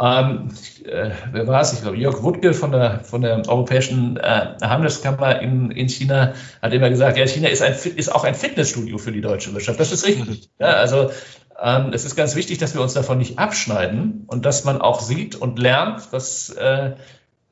ähm, 0.00 0.48
äh, 0.84 1.10
wer 1.30 1.46
war 1.46 1.60
es? 1.60 1.72
Ich 1.72 1.82
glaube, 1.82 1.96
Jörg 1.96 2.22
Wuttke 2.22 2.52
von 2.52 2.72
der, 2.72 3.00
von 3.00 3.20
der 3.20 3.42
Europäischen 3.48 4.16
äh, 4.16 4.56
Handelskammer 4.60 5.40
in, 5.40 5.70
in 5.70 5.88
China 5.88 6.34
hat 6.60 6.72
immer 6.72 6.90
gesagt, 6.90 7.16
ja, 7.16 7.26
China 7.26 7.48
ist, 7.48 7.62
ein, 7.62 7.74
ist 7.74 8.12
auch 8.12 8.24
ein 8.24 8.34
Fitnessstudio 8.34 8.98
für 8.98 9.12
die 9.12 9.20
deutsche 9.20 9.52
Wirtschaft. 9.52 9.78
Das 9.78 9.92
ist 9.92 10.06
richtig. 10.06 10.50
Ja, 10.58 10.70
also 10.70 11.10
ähm, 11.62 11.92
es 11.92 12.04
ist 12.04 12.16
ganz 12.16 12.34
wichtig, 12.34 12.58
dass 12.58 12.74
wir 12.74 12.80
uns 12.80 12.94
davon 12.94 13.18
nicht 13.18 13.38
abschneiden 13.38 14.24
und 14.26 14.44
dass 14.44 14.64
man 14.64 14.80
auch 14.80 15.00
sieht 15.00 15.36
und 15.36 15.60
lernt, 15.60 16.12
dass 16.12 16.50
äh, 16.50 16.94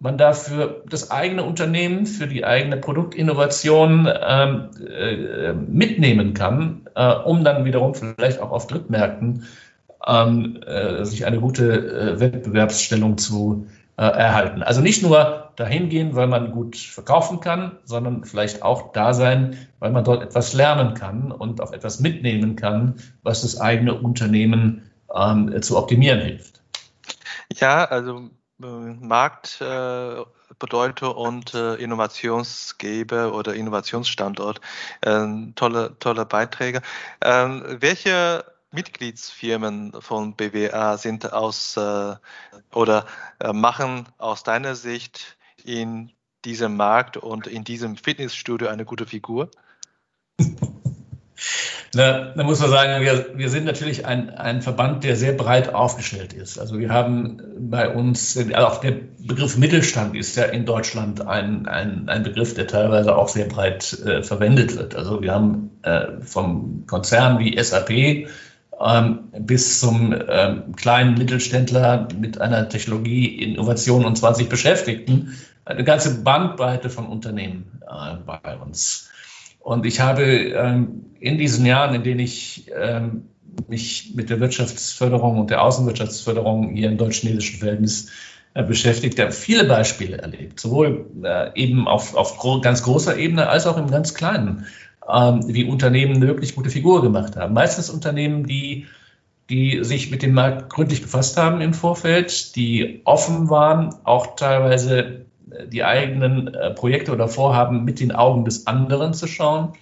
man 0.01 0.19
dafür 0.19 0.83
das 0.91 1.13
eigene 1.13 1.45
Unternehmen, 1.45 2.07
für 2.07 2.27
die 2.27 2.45
eigene 2.45 2.77
Produktinnovation 2.77 4.09
ähm, 4.21 4.71
äh, 4.85 5.53
mitnehmen 5.53 6.35
kann, 6.35 6.89
äh, 6.97 7.15
um 7.15 7.45
dann 7.45 7.65
wiederum 7.65 7.95
vielleicht 7.95 8.41
auch 8.41 8.51
auf 8.51 8.67
Drittmärkten 8.67 9.47
ähm, 10.07 10.63
äh, 10.67 11.05
sich 11.05 11.27
eine 11.27 11.41
gute 11.41 12.15
äh, 12.15 12.21
Wettbewerbsstellung 12.21 13.19
zu 13.19 13.67
äh, 13.97 14.05
erhalten. 14.05 14.63
Also 14.63 14.81
nicht 14.81 15.03
nur 15.03 15.51
dahin 15.57 15.89
gehen, 15.89 16.15
weil 16.15 16.27
man 16.27 16.53
gut 16.53 16.77
verkaufen 16.77 17.41
kann, 17.41 17.79
sondern 17.85 18.25
vielleicht 18.25 18.63
auch 18.63 18.93
da 18.93 19.13
sein, 19.15 19.57
weil 19.79 19.91
man 19.91 20.05
dort 20.05 20.23
etwas 20.23 20.55
lernen 20.55 20.95
kann 20.95 21.31
und 21.31 21.61
auch 21.61 21.73
etwas 21.73 22.01
mitnehmen 22.01 22.57
kann, 22.57 22.95
was 23.23 23.43
das 23.43 23.61
eigene 23.61 23.95
Unternehmen 23.95 24.91
ähm, 25.15 25.61
zu 25.63 25.77
optimieren 25.77 26.21
hilft. 26.21 26.63
Ja, 27.53 27.85
also 27.85 28.31
äh, 28.63 28.67
Markt 28.67 29.61
äh, 29.61 30.23
Bedeutung 30.59 31.15
und 31.15 31.55
äh, 31.55 31.75
Innovationsgeber 31.75 33.35
oder 33.35 33.55
Innovationsstandort. 33.55 34.61
Äh, 35.01 35.27
tolle, 35.55 35.97
tolle 35.99 36.25
Beiträge. 36.25 36.83
Ähm, 37.21 37.65
welche 37.81 38.45
Mitgliedsfirmen 38.73 39.93
von 40.01 40.35
BWA 40.35 40.97
sind 40.97 41.33
aus 41.33 41.77
äh, 41.77 42.15
oder 42.75 43.07
äh, 43.39 43.53
machen 43.53 44.07
aus 44.19 44.43
deiner 44.43 44.75
Sicht 44.75 45.37
in 45.63 46.11
diesem 46.45 46.77
Markt 46.77 47.17
und 47.17 47.47
in 47.47 47.65
diesem 47.65 47.97
Fitnessstudio 47.97 48.69
eine 48.69 48.85
gute 48.85 49.07
Figur? 49.07 49.51
Na, 51.95 52.33
da 52.35 52.43
muss 52.43 52.61
man 52.61 52.71
sagen, 52.71 53.05
wir, 53.05 53.37
wir 53.37 53.51
sind 53.51 53.67
natürlich 53.67 54.07
ein, 54.07 54.31
ein 54.31 54.63
Verband, 54.63 55.05
der 55.05 55.15
sehr 55.15 55.35
breit 55.35 55.75
aufgestellt 55.75 56.33
ist. 56.33 56.59
Also 56.59 56.79
wir 56.79 56.89
haben 56.89 57.43
bei 57.59 57.87
uns, 57.89 58.37
also 58.39 58.55
auch 58.55 58.81
der 58.81 58.93
Begriff 59.19 59.59
Mittelstand 59.59 60.17
ist 60.17 60.37
ja 60.37 60.45
in 60.45 60.65
Deutschland 60.65 61.27
ein, 61.27 61.67
ein, 61.67 62.09
ein 62.09 62.23
Begriff, 62.23 62.55
der 62.55 62.67
teilweise 62.67 63.15
auch 63.15 63.29
sehr 63.29 63.47
breit 63.47 63.93
äh, 64.07 64.23
verwendet 64.23 64.77
wird. 64.77 64.95
Also 64.95 65.21
wir 65.21 65.35
haben 65.35 65.71
äh, 65.83 66.21
vom 66.23 66.87
Konzern 66.87 67.39
wie 67.39 67.63
SAP 67.63 68.29
ähm, 68.85 69.31
bis 69.39 69.81
zum 69.81 70.15
ähm, 70.29 70.75
kleinen 70.77 71.15
Mittelständler 71.15 72.09
mit 72.19 72.41
einer 72.41 72.69
Technologie, 72.69 73.27
Innovation 73.27 74.05
und 74.05 74.17
20 74.17 74.49
Beschäftigten, 74.49 75.37
eine 75.65 75.85
ganze 75.85 76.23
Bandbreite 76.23 76.91
von 76.91 77.07
Unternehmen 77.07 77.81
äh, 77.83 78.17
bei 78.25 78.57
uns. 78.57 79.11
Und 79.61 79.87
ich 79.87 80.01
habe 80.01 80.25
ähm, 80.25 81.07
in 81.21 81.39
diesen 81.39 81.65
Jahren, 81.65 81.95
in 81.95 82.03
denen 82.03 82.21
ich 82.21 82.71
ähm, 82.77 83.29
mich 83.69 84.13
mit 84.15 84.31
der 84.31 84.41
Wirtschaftsförderung 84.41 85.39
und 85.39 85.51
der 85.51 85.63
Außenwirtschaftsförderung 85.63 86.71
hier 86.75 86.91
im 86.91 86.99
deutsch-chinesischen 86.99 87.61
Verhältnis 87.61 88.11
äh, 88.55 88.65
beschäftigt, 88.65 89.21
habe 89.21 89.33
viele 89.33 89.65
Beispiele 89.65 90.19
erlebt, 90.19 90.59
sowohl 90.59 91.07
äh, 91.23 91.51
eben 91.55 91.87
auf, 91.87 92.17
auf 92.17 92.39
ganz 92.63 92.83
großer 92.83 93.17
Ebene 93.17 93.49
als 93.49 93.67
auch 93.67 93.77
im 93.77 93.91
ganz 93.91 94.15
kleinen 94.15 94.67
ähm, 95.09 95.41
wie 95.47 95.65
Unternehmen 95.65 96.17
eine 96.17 96.27
wirklich 96.27 96.55
gute 96.55 96.71
Figur 96.71 97.03
gemacht 97.03 97.37
haben. 97.37 97.55
Meistens 97.55 97.91
Unternehmen, 97.91 98.47
die, 98.47 98.87
die 99.51 99.83
sich 99.85 100.11
mit 100.11 100.23
dem 100.23 100.35
Markt 100.35 100.71
gründlich 100.71 101.03
befasst 101.03 101.37
haben 101.37 101.61
im 101.61 101.75
Vorfeld, 101.75 102.57
die 102.57 103.03
offen 103.05 103.51
waren, 103.51 103.95
auch 104.05 104.37
teilweise 104.37 105.27
äh, 105.51 105.67
die 105.67 105.85
eigenen 105.85 106.55
äh, 106.55 106.71
Projekte 106.71 107.13
oder 107.13 107.29
Vorhaben 107.29 107.85
mit 107.85 108.01
den 108.01 108.13
Augen 108.13 108.45
des 108.45 108.67
anderen 108.67 109.15
zu 109.15 109.27
schauen, 109.27 109.73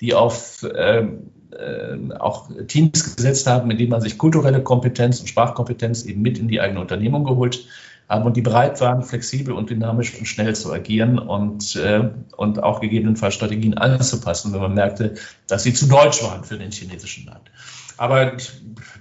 die 0.00 0.14
auf 0.14 0.66
ähm, 0.76 1.30
äh, 1.52 2.12
auch 2.18 2.50
Teams 2.66 3.16
gesetzt 3.16 3.46
haben, 3.46 3.70
in 3.70 3.78
denen 3.78 3.90
man 3.90 4.00
sich 4.00 4.18
kulturelle 4.18 4.62
Kompetenz 4.62 5.20
und 5.20 5.28
Sprachkompetenz 5.28 6.04
eben 6.04 6.22
mit 6.22 6.38
in 6.38 6.48
die 6.48 6.60
eigene 6.60 6.80
Unternehmung 6.80 7.24
geholt 7.24 7.66
und 8.08 8.36
die 8.36 8.42
bereit 8.42 8.80
waren, 8.80 9.02
flexibel 9.02 9.54
und 9.54 9.70
dynamisch 9.70 10.18
und 10.18 10.26
schnell 10.26 10.54
zu 10.54 10.72
agieren 10.72 11.18
und, 11.18 11.74
äh, 11.76 12.10
und 12.36 12.62
auch 12.62 12.80
gegebenenfalls 12.80 13.34
Strategien 13.34 13.78
anzupassen, 13.78 14.52
wenn 14.52 14.60
man 14.60 14.74
merkte, 14.74 15.14
dass 15.46 15.62
sie 15.62 15.72
zu 15.72 15.86
deutsch 15.86 16.22
waren 16.22 16.44
für 16.44 16.58
den 16.58 16.70
chinesischen 16.70 17.24
Markt. 17.24 17.50
Aber 17.96 18.34
ich 18.34 18.52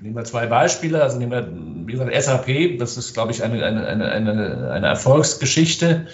nehme 0.01 0.15
mal 0.15 0.25
zwei 0.25 0.47
Beispiele. 0.47 1.01
Also 1.01 1.17
nehmen 1.17 1.31
wir, 1.31 1.47
wie 1.87 1.93
gesagt, 1.93 2.13
SAP, 2.23 2.77
das 2.79 2.97
ist, 2.97 3.13
glaube 3.13 3.31
ich, 3.31 3.41
eine, 3.43 3.65
eine, 3.65 4.11
eine, 4.11 4.71
eine 4.71 4.87
Erfolgsgeschichte, 4.87 6.07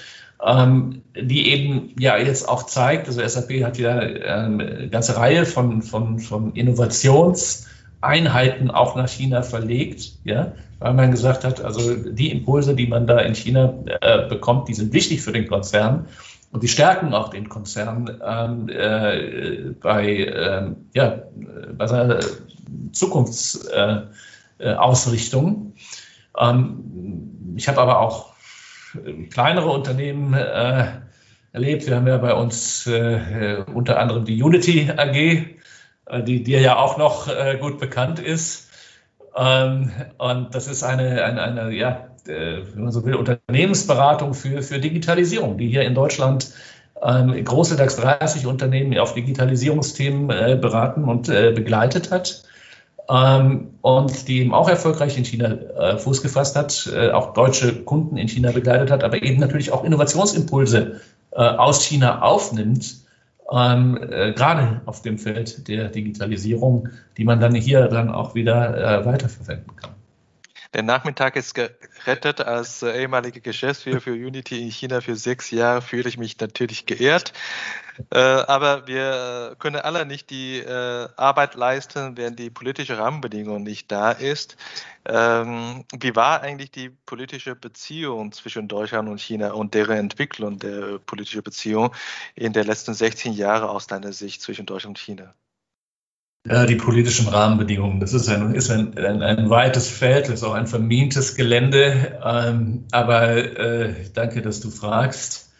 ähm, 0.45 1.01
die 1.15 1.49
eben 1.51 1.95
ja 1.99 2.17
jetzt 2.17 2.47
auch 2.47 2.63
zeigt, 2.63 3.07
also 3.07 3.27
SAP 3.27 3.63
hat 3.63 3.77
ja 3.77 3.97
eine 3.97 4.87
ganze 4.89 5.17
Reihe 5.17 5.45
von, 5.45 5.81
von, 5.81 6.19
von 6.19 6.53
Innovationseinheiten 6.53 8.71
auch 8.71 8.95
nach 8.95 9.09
China 9.09 9.41
verlegt, 9.41 10.13
ja, 10.23 10.53
weil 10.79 10.93
man 10.93 11.11
gesagt 11.11 11.43
hat, 11.43 11.61
also 11.61 11.95
die 11.95 12.31
Impulse, 12.31 12.75
die 12.75 12.87
man 12.87 13.05
da 13.05 13.19
in 13.19 13.35
China 13.35 13.73
äh, 14.01 14.27
bekommt, 14.27 14.69
die 14.69 14.73
sind 14.73 14.93
wichtig 14.93 15.21
für 15.21 15.31
den 15.31 15.47
Konzern 15.47 16.07
und 16.51 16.63
die 16.63 16.67
stärken 16.67 17.13
auch 17.13 17.29
den 17.29 17.47
Konzern 17.49 18.19
ähm, 18.25 18.67
äh, 18.69 19.73
bei, 19.79 20.15
äh, 20.15 20.71
ja, 20.93 21.21
bei 21.77 21.85
seiner 21.87 22.21
Zukunftsausrichtung. 22.91 25.73
Ähm, 26.37 27.53
ich 27.55 27.67
habe 27.67 27.81
aber 27.81 27.99
auch 27.99 28.33
kleinere 29.29 29.69
Unternehmen 29.69 30.33
äh, 30.33 30.87
erlebt. 31.51 31.85
Wir 31.85 31.97
haben 31.97 32.07
ja 32.07 32.17
bei 32.17 32.33
uns 32.33 32.87
äh, 32.87 33.63
unter 33.71 33.99
anderem 33.99 34.25
die 34.25 34.41
Unity 34.41 34.89
AG, 34.95 35.15
äh, 35.15 35.45
die 36.23 36.43
dir 36.43 36.61
ja 36.61 36.77
auch 36.77 36.97
noch 36.97 37.27
gut 37.59 37.79
bekannt 37.79 38.17
ist. 38.19 38.68
Ähm, 39.35 39.91
und 40.17 40.55
das 40.55 40.67
ist 40.67 40.83
eine, 40.83 41.23
eine, 41.23 41.41
eine 41.41 41.71
ja, 41.71 42.07
äh, 42.27 42.61
wenn 42.73 42.83
man 42.83 42.91
so 42.91 43.05
will, 43.05 43.15
Unternehmensberatung 43.15 44.33
für, 44.33 44.61
für 44.61 44.79
Digitalisierung, 44.79 45.57
die 45.57 45.67
hier 45.67 45.83
in 45.83 45.95
Deutschland 45.95 46.51
ähm, 47.01 47.43
große 47.43 47.75
DAX 47.75 47.95
30 47.97 48.45
Unternehmen 48.45 48.97
auf 48.97 49.13
Digitalisierungsthemen 49.13 50.29
äh, 50.29 50.57
beraten 50.59 51.05
und 51.05 51.29
äh, 51.29 51.51
begleitet 51.51 52.11
hat. 52.11 52.43
Ähm, 53.09 53.69
und 53.81 54.27
die 54.27 54.41
eben 54.41 54.53
auch 54.53 54.69
erfolgreich 54.69 55.17
in 55.17 55.25
China 55.25 55.53
äh, 55.53 55.97
Fuß 55.97 56.21
gefasst 56.21 56.55
hat, 56.55 56.91
äh, 56.93 57.09
auch 57.09 57.33
deutsche 57.33 57.73
Kunden 57.83 58.17
in 58.17 58.27
China 58.27 58.51
begleitet 58.51 58.91
hat, 58.91 59.03
aber 59.03 59.23
eben 59.23 59.39
natürlich 59.39 59.71
auch 59.71 59.83
Innovationsimpulse 59.83 61.01
äh, 61.31 61.41
aus 61.41 61.83
China 61.83 62.21
aufnimmt 62.21 63.08
ähm, 63.51 63.97
äh, 64.01 64.33
gerade 64.33 64.81
auf 64.85 65.01
dem 65.01 65.17
Feld 65.17 65.67
der 65.67 65.89
Digitalisierung, 65.89 66.89
die 67.17 67.23
man 67.23 67.39
dann 67.39 67.55
hier 67.55 67.87
dann 67.87 68.09
auch 68.09 68.35
wieder 68.35 69.01
äh, 69.01 69.05
weiterverwenden 69.05 69.75
kann. 69.75 69.91
Der 70.73 70.83
Nachmittag 70.83 71.35
ist 71.35 71.55
gerettet. 71.55 72.41
Als 72.41 72.83
äh, 72.83 73.01
ehemaliger 73.01 73.39
Geschäftsführer 73.39 74.01
für 74.01 74.11
Unity 74.11 74.61
in 74.61 74.69
China 74.69 75.01
für 75.01 75.15
sechs 75.15 75.49
Jahre 75.49 75.81
fühle 75.81 76.07
ich 76.07 76.17
mich 76.17 76.39
natürlich 76.39 76.85
geehrt. 76.85 77.33
Äh, 78.11 78.19
aber 78.19 78.87
wir 78.87 79.55
können 79.59 79.77
alle 79.77 80.05
nicht 80.05 80.29
die 80.29 80.59
äh, 80.59 81.07
Arbeit 81.15 81.55
leisten, 81.55 82.17
wenn 82.17 82.35
die 82.35 82.49
politische 82.49 82.97
Rahmenbedingung 82.97 83.63
nicht 83.63 83.91
da 83.91 84.11
ist. 84.11 84.57
Ähm, 85.05 85.85
wie 85.97 86.15
war 86.15 86.41
eigentlich 86.41 86.71
die 86.71 86.89
politische 86.89 87.55
Beziehung 87.55 88.31
zwischen 88.31 88.67
Deutschland 88.67 89.09
und 89.09 89.19
China 89.19 89.51
und 89.51 89.73
deren 89.73 89.97
Entwicklung 89.97 90.59
der 90.59 90.99
politischen 90.99 91.43
Beziehung 91.43 91.93
in 92.35 92.53
den 92.53 92.65
letzten 92.65 92.93
16 92.93 93.33
Jahren 93.33 93.69
aus 93.69 93.87
deiner 93.87 94.13
Sicht 94.13 94.41
zwischen 94.41 94.65
Deutschland 94.65 94.97
und 94.97 95.03
China? 95.03 95.33
Ja, 96.47 96.65
die 96.65 96.77
politischen 96.77 97.27
Rahmenbedingungen. 97.27 97.99
Das 97.99 98.13
ist 98.13 98.29
ein, 98.29 98.55
ist 98.55 98.71
ein, 98.71 98.97
ein, 98.97 99.21
ein 99.21 99.49
weites 99.49 99.89
Feld, 99.89 100.29
ist 100.29 100.43
auch 100.43 100.53
ein 100.53 100.67
vermintes 100.67 101.35
Gelände. 101.35 102.19
Ähm, 102.23 102.85
aber 102.91 103.35
äh, 103.37 103.93
danke, 104.13 104.41
dass 104.41 104.61
du 104.61 104.69
fragst. 104.69 105.51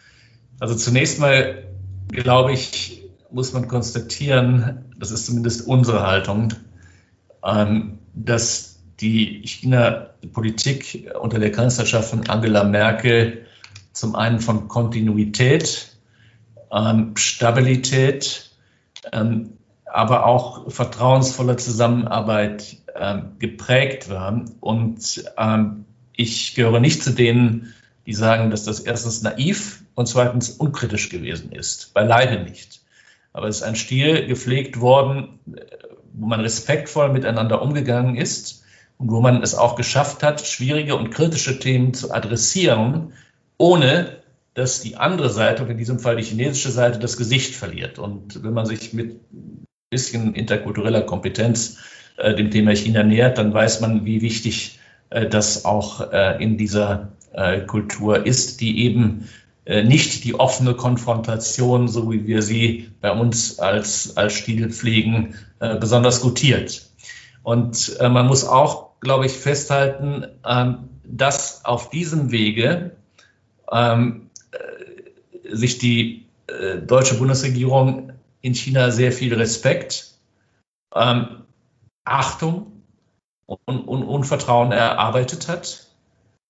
Also 0.58 0.74
zunächst 0.74 1.18
mal, 1.18 1.69
glaube 2.12 2.52
ich, 2.52 3.02
muss 3.30 3.52
man 3.52 3.68
konstatieren, 3.68 4.84
das 4.98 5.10
ist 5.10 5.26
zumindest 5.26 5.66
unsere 5.66 6.06
Haltung, 6.06 6.54
ähm, 7.44 7.98
dass 8.14 8.80
die 9.00 9.42
China-Politik 9.46 11.10
unter 11.20 11.38
der 11.38 11.52
Kanzlerschaft 11.52 12.10
von 12.10 12.28
Angela 12.28 12.64
Merkel 12.64 13.46
zum 13.92 14.14
einen 14.14 14.40
von 14.40 14.68
Kontinuität, 14.68 15.96
ähm, 16.70 17.16
Stabilität, 17.16 18.50
ähm, 19.12 19.54
aber 19.86 20.26
auch 20.26 20.70
vertrauensvoller 20.70 21.56
Zusammenarbeit 21.56 22.76
geprägt 23.38 24.10
war. 24.10 24.44
Und 24.60 25.24
ich 26.12 26.54
gehöre 26.54 26.80
nicht 26.80 27.02
zu 27.02 27.12
denen, 27.12 27.72
die 28.04 28.12
sagen, 28.12 28.50
dass 28.50 28.64
das 28.64 28.80
erstens 28.80 29.22
naiv 29.22 29.79
und 30.00 30.06
zweitens 30.06 30.50
unkritisch 30.50 31.10
gewesen 31.10 31.52
ist. 31.52 31.92
Beileibe 31.94 32.42
nicht. 32.42 32.80
Aber 33.32 33.48
es 33.48 33.58
ist 33.58 33.62
ein 33.62 33.76
Stil 33.76 34.26
gepflegt 34.26 34.80
worden, 34.80 35.38
wo 36.14 36.26
man 36.26 36.40
respektvoll 36.40 37.12
miteinander 37.12 37.62
umgegangen 37.62 38.16
ist 38.16 38.64
und 38.98 39.10
wo 39.10 39.20
man 39.20 39.42
es 39.42 39.54
auch 39.54 39.76
geschafft 39.76 40.22
hat, 40.22 40.40
schwierige 40.40 40.96
und 40.96 41.10
kritische 41.10 41.58
Themen 41.58 41.94
zu 41.94 42.12
adressieren, 42.12 43.12
ohne 43.58 44.16
dass 44.54 44.80
die 44.80 44.96
andere 44.96 45.30
Seite, 45.30 45.62
und 45.62 45.70
in 45.70 45.78
diesem 45.78 46.00
Fall 46.00 46.16
die 46.16 46.24
chinesische 46.24 46.70
Seite, 46.70 46.98
das 46.98 47.16
Gesicht 47.16 47.54
verliert. 47.54 47.98
Und 47.98 48.42
wenn 48.42 48.52
man 48.52 48.66
sich 48.66 48.92
mit 48.92 49.12
ein 49.32 49.66
bisschen 49.90 50.34
interkultureller 50.34 51.02
Kompetenz 51.02 51.78
äh, 52.16 52.34
dem 52.34 52.50
Thema 52.50 52.74
China 52.74 53.02
nähert, 53.02 53.38
dann 53.38 53.54
weiß 53.54 53.80
man, 53.80 54.04
wie 54.06 54.22
wichtig 54.22 54.80
äh, 55.10 55.26
das 55.26 55.64
auch 55.64 56.10
äh, 56.10 56.42
in 56.42 56.56
dieser 56.56 57.12
äh, 57.32 57.60
Kultur 57.60 58.26
ist, 58.26 58.60
die 58.60 58.84
eben 58.84 59.28
nicht 59.70 60.24
die 60.24 60.34
offene 60.34 60.74
Konfrontation, 60.74 61.86
so 61.86 62.10
wie 62.10 62.26
wir 62.26 62.42
sie 62.42 62.90
bei 63.00 63.12
uns 63.12 63.60
als, 63.60 64.16
als 64.16 64.32
Stil 64.32 64.70
pflegen, 64.70 65.36
äh, 65.60 65.76
besonders 65.76 66.20
gutiert. 66.20 66.90
Und 67.42 67.96
man 68.00 68.26
muss 68.26 68.44
auch, 68.44 69.00
glaube 69.00 69.26
ich, 69.26 69.32
festhalten, 69.32 70.26
ähm, 70.44 70.90
dass 71.04 71.64
auf 71.64 71.88
diesem 71.88 72.32
Wege 72.32 72.96
ähm, 73.70 74.28
sich 75.50 75.78
die 75.78 76.26
deutsche 76.86 77.14
Bundesregierung 77.14 78.12
in 78.40 78.54
China 78.54 78.90
sehr 78.90 79.12
viel 79.12 79.32
Respekt, 79.34 80.18
ähm, 80.94 81.44
Achtung 82.04 82.82
und, 83.46 83.88
und, 83.88 84.02
und 84.02 84.24
Vertrauen 84.24 84.72
erarbeitet 84.72 85.48
hat. 85.48 85.86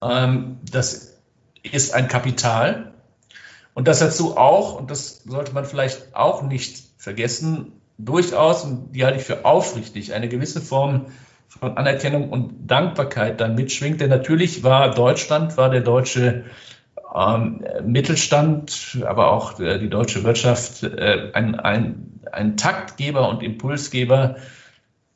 Das 0.00 1.20
ist 1.62 1.94
ein 1.94 2.08
Kapital. 2.08 2.90
Und 3.80 3.88
das 3.88 4.00
dazu 4.00 4.36
auch, 4.36 4.78
und 4.78 4.90
das 4.90 5.22
sollte 5.22 5.54
man 5.54 5.64
vielleicht 5.64 6.14
auch 6.14 6.42
nicht 6.42 6.82
vergessen, 6.98 7.80
durchaus, 7.96 8.62
und 8.62 8.92
die 8.92 9.06
halte 9.06 9.18
ich 9.18 9.24
für 9.24 9.46
aufrichtig, 9.46 10.12
eine 10.12 10.28
gewisse 10.28 10.60
Form 10.60 11.06
von 11.48 11.78
Anerkennung 11.78 12.28
und 12.28 12.70
Dankbarkeit 12.70 13.40
dann 13.40 13.54
mitschwingt. 13.54 14.02
Denn 14.02 14.10
natürlich 14.10 14.62
war 14.62 14.94
Deutschland, 14.94 15.56
war 15.56 15.70
der 15.70 15.80
deutsche 15.80 16.44
ähm, 17.16 17.64
Mittelstand, 17.82 18.98
aber 19.06 19.32
auch 19.32 19.58
äh, 19.60 19.78
die 19.78 19.88
deutsche 19.88 20.24
Wirtschaft 20.24 20.82
äh, 20.82 21.30
ein, 21.32 21.58
ein, 21.58 22.20
ein 22.30 22.58
Taktgeber 22.58 23.30
und 23.30 23.42
Impulsgeber 23.42 24.36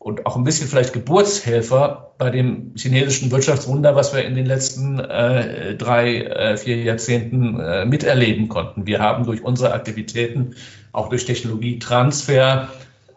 und 0.05 0.27
auch 0.27 0.37
ein 0.37 0.45
bisschen 0.45 0.69
vielleicht 0.69 0.93
Geburtshelfer 0.93 2.12
bei 2.19 2.29
dem 2.29 2.75
chinesischen 2.77 3.31
Wirtschaftswunder, 3.31 3.97
was 3.97 4.14
wir 4.14 4.23
in 4.23 4.35
den 4.35 4.45
letzten 4.45 5.01
äh, 5.01 5.77
drei, 5.77 6.19
äh, 6.19 6.57
vier 6.59 6.77
Jahrzehnten 6.77 7.59
äh, 7.59 7.87
miterleben 7.87 8.51
konnten. 8.51 8.87
Wir 8.87 8.99
haben 8.99 9.25
durch 9.25 9.43
unsere 9.43 9.73
Aktivitäten, 9.73 10.57
auch 10.93 11.09
durch 11.09 11.25
Technologietransfer, 11.25 12.69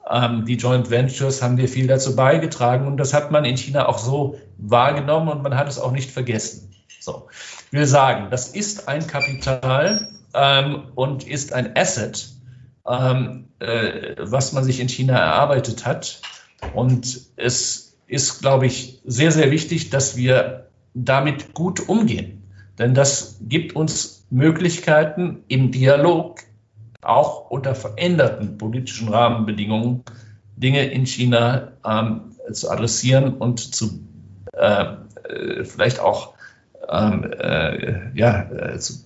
ähm, 0.10 0.46
die 0.46 0.56
Joint 0.56 0.90
Ventures, 0.90 1.44
haben 1.44 1.58
wir 1.58 1.68
viel 1.68 1.88
dazu 1.88 2.16
beigetragen 2.16 2.88
und 2.88 2.96
das 2.96 3.14
hat 3.14 3.32
man 3.32 3.44
in 3.44 3.58
China 3.58 3.90
auch 3.90 3.98
so 3.98 4.40
wahrgenommen 4.58 5.28
und 5.28 5.44
man 5.44 5.58
hat 5.58 5.68
es 5.68 5.80
auch 5.80 5.92
nicht 5.92 6.10
vergessen. 6.10 6.72
So, 7.02 7.28
ich 7.66 7.78
will 7.78 7.86
sagen, 7.86 8.28
das 8.32 8.48
ist 8.48 8.88
ein 8.88 9.06
Kapital 9.08 10.08
ähm, 10.34 10.84
und 10.96 11.28
ist 11.28 11.52
ein 11.52 11.76
Asset, 11.76 12.30
ähm, 12.88 13.50
äh, 13.60 14.16
was 14.20 14.54
man 14.54 14.64
sich 14.64 14.80
in 14.80 14.88
China 14.88 15.18
erarbeitet 15.18 15.86
hat. 15.86 16.22
Und 16.74 17.22
es 17.36 17.98
ist, 18.08 18.40
glaube 18.40 18.66
ich, 18.66 19.02
sehr, 19.06 19.32
sehr 19.32 19.52
wichtig, 19.52 19.90
dass 19.90 20.16
wir 20.16 20.68
damit 20.94 21.54
gut 21.54 21.88
umgehen. 21.88 22.44
Denn 22.80 22.94
das 22.94 23.38
gibt 23.42 23.76
uns 23.76 24.26
Möglichkeiten 24.30 25.44
im 25.48 25.72
Dialog, 25.72 26.40
auch 27.02 27.50
unter 27.50 27.76
veränderten 27.76 28.58
politischen 28.58 29.10
Rahmenbedingungen, 29.10 30.04
Dinge 30.56 30.86
in 30.86 31.06
China 31.06 31.74
ähm, 31.86 32.32
zu 32.52 32.70
adressieren 32.70 33.36
und 33.36 33.60
zu 33.60 34.00
äh, 34.54 34.86
äh 35.30 35.64
vielleicht 35.64 36.00
auch 36.00 36.34
ähm, 36.90 37.32
äh, 37.40 38.18
ja, 38.18 38.50
äh, 38.50 38.80
zu 38.80 39.06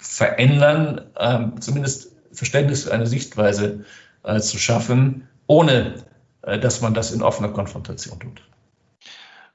verändern, 0.00 1.02
ähm, 1.18 1.60
zumindest 1.60 2.12
Verständnis 2.32 2.84
für 2.84 2.92
eine 2.92 3.06
Sichtweise 3.06 3.84
äh, 4.22 4.40
zu 4.40 4.58
schaffen, 4.58 5.28
ohne 5.46 5.94
dass 6.42 6.80
man 6.80 6.94
das 6.94 7.12
in 7.12 7.22
offener 7.22 7.48
Konfrontation 7.48 8.20
tut. 8.20 8.42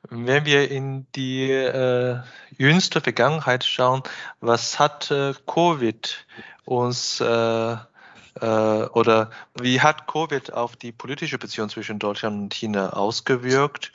Wenn 0.10 0.46
wir 0.46 0.72
in 0.72 1.06
die 1.16 1.52
äh, 1.52 2.20
jüngste 2.58 3.02
Vergangenheit 3.02 3.66
schauen, 3.66 4.04
was 4.40 4.80
hat 4.80 5.12
äh, 5.12 5.34
Covid 5.46 6.26
uns 6.66 7.20
äh, 7.20 7.76
äh, 8.42 8.46
oder 8.46 9.32
wie 9.60 9.82
hat 9.82 10.08
Covid 10.08 10.54
auf 10.54 10.76
die 10.76 10.92
politische 10.92 11.38
Beziehung 11.38 11.70
zwischen 11.70 12.00
Deutschland 12.00 12.40
und 12.40 12.54
China 12.54 12.92
ausgewirkt 12.92 13.92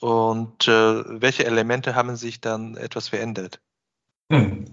und 0.00 0.68
äh, 0.68 1.20
welche 1.20 1.46
Elemente 1.46 1.94
haben 1.94 2.16
sich 2.16 2.40
dann 2.40 2.76
etwas 2.76 3.08
verändert? 3.08 3.60
Hm. 4.30 4.66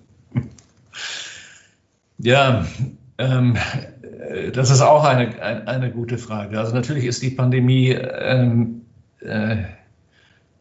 Ja, 2.17 2.65
ähm, 3.17 3.57
das 4.53 4.69
ist 4.69 4.81
auch 4.81 5.03
eine, 5.03 5.41
eine, 5.41 5.67
eine, 5.67 5.91
gute 5.91 6.17
Frage. 6.17 6.59
Also 6.59 6.73
natürlich 6.73 7.05
ist 7.05 7.21
die 7.21 7.29
Pandemie 7.29 7.89
ähm, 7.89 8.81
äh, 9.19 9.57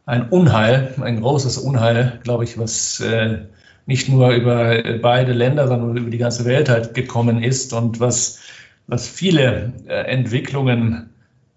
ein 0.05 0.29
Unheil, 0.29 0.93
ein 1.01 1.21
großes 1.21 1.57
Unheil, 1.57 2.19
glaube 2.23 2.43
ich, 2.43 2.57
was 2.57 2.99
äh, 2.99 3.39
nicht 3.85 4.09
nur 4.09 4.31
über 4.31 4.81
beide 5.01 5.33
Länder, 5.33 5.67
sondern 5.67 5.97
über 5.97 6.09
die 6.09 6.17
ganze 6.17 6.45
Welt 6.45 6.69
halt 6.69 6.93
gekommen 6.93 7.43
ist 7.43 7.73
und 7.73 7.99
was, 7.99 8.39
was 8.87 9.07
viele 9.07 9.73
äh, 9.87 9.93
Entwicklungen 10.11 11.09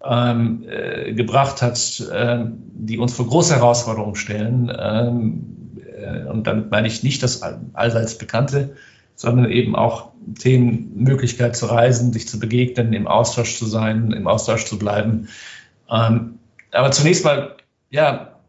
ähm, 0.03 0.63
äh, 0.69 1.13
gebracht 1.13 1.61
hat, 1.61 2.03
äh, 2.11 2.45
die 2.73 2.97
uns 2.97 3.13
vor 3.13 3.27
große 3.27 3.55
Herausforderungen 3.55 4.15
stellen. 4.15 4.71
Ähm, 4.77 5.81
äh, 5.97 6.23
und 6.29 6.47
damit 6.47 6.71
meine 6.71 6.87
ich 6.87 7.03
nicht 7.03 7.23
das 7.23 7.41
allseits 7.73 8.17
bekannte 8.17 8.75
sondern 9.17 9.51
eben 9.51 9.75
auch 9.75 10.11
Themen, 10.39 10.91
Möglichkeit 10.95 11.55
zu 11.57 11.65
reisen, 11.65 12.13
sich 12.13 12.27
zu 12.27 12.39
begegnen, 12.39 12.93
im 12.93 13.07
Austausch 13.07 13.57
zu 13.57 13.65
sein, 13.65 14.11
im 14.11 14.27
Austausch 14.27 14.65
zu 14.65 14.77
bleiben. 14.77 15.27
Ähm, 15.89 16.39
aber 16.71 16.91
zunächst 16.91 17.25
mal, 17.25 17.57
ja, 17.89 18.39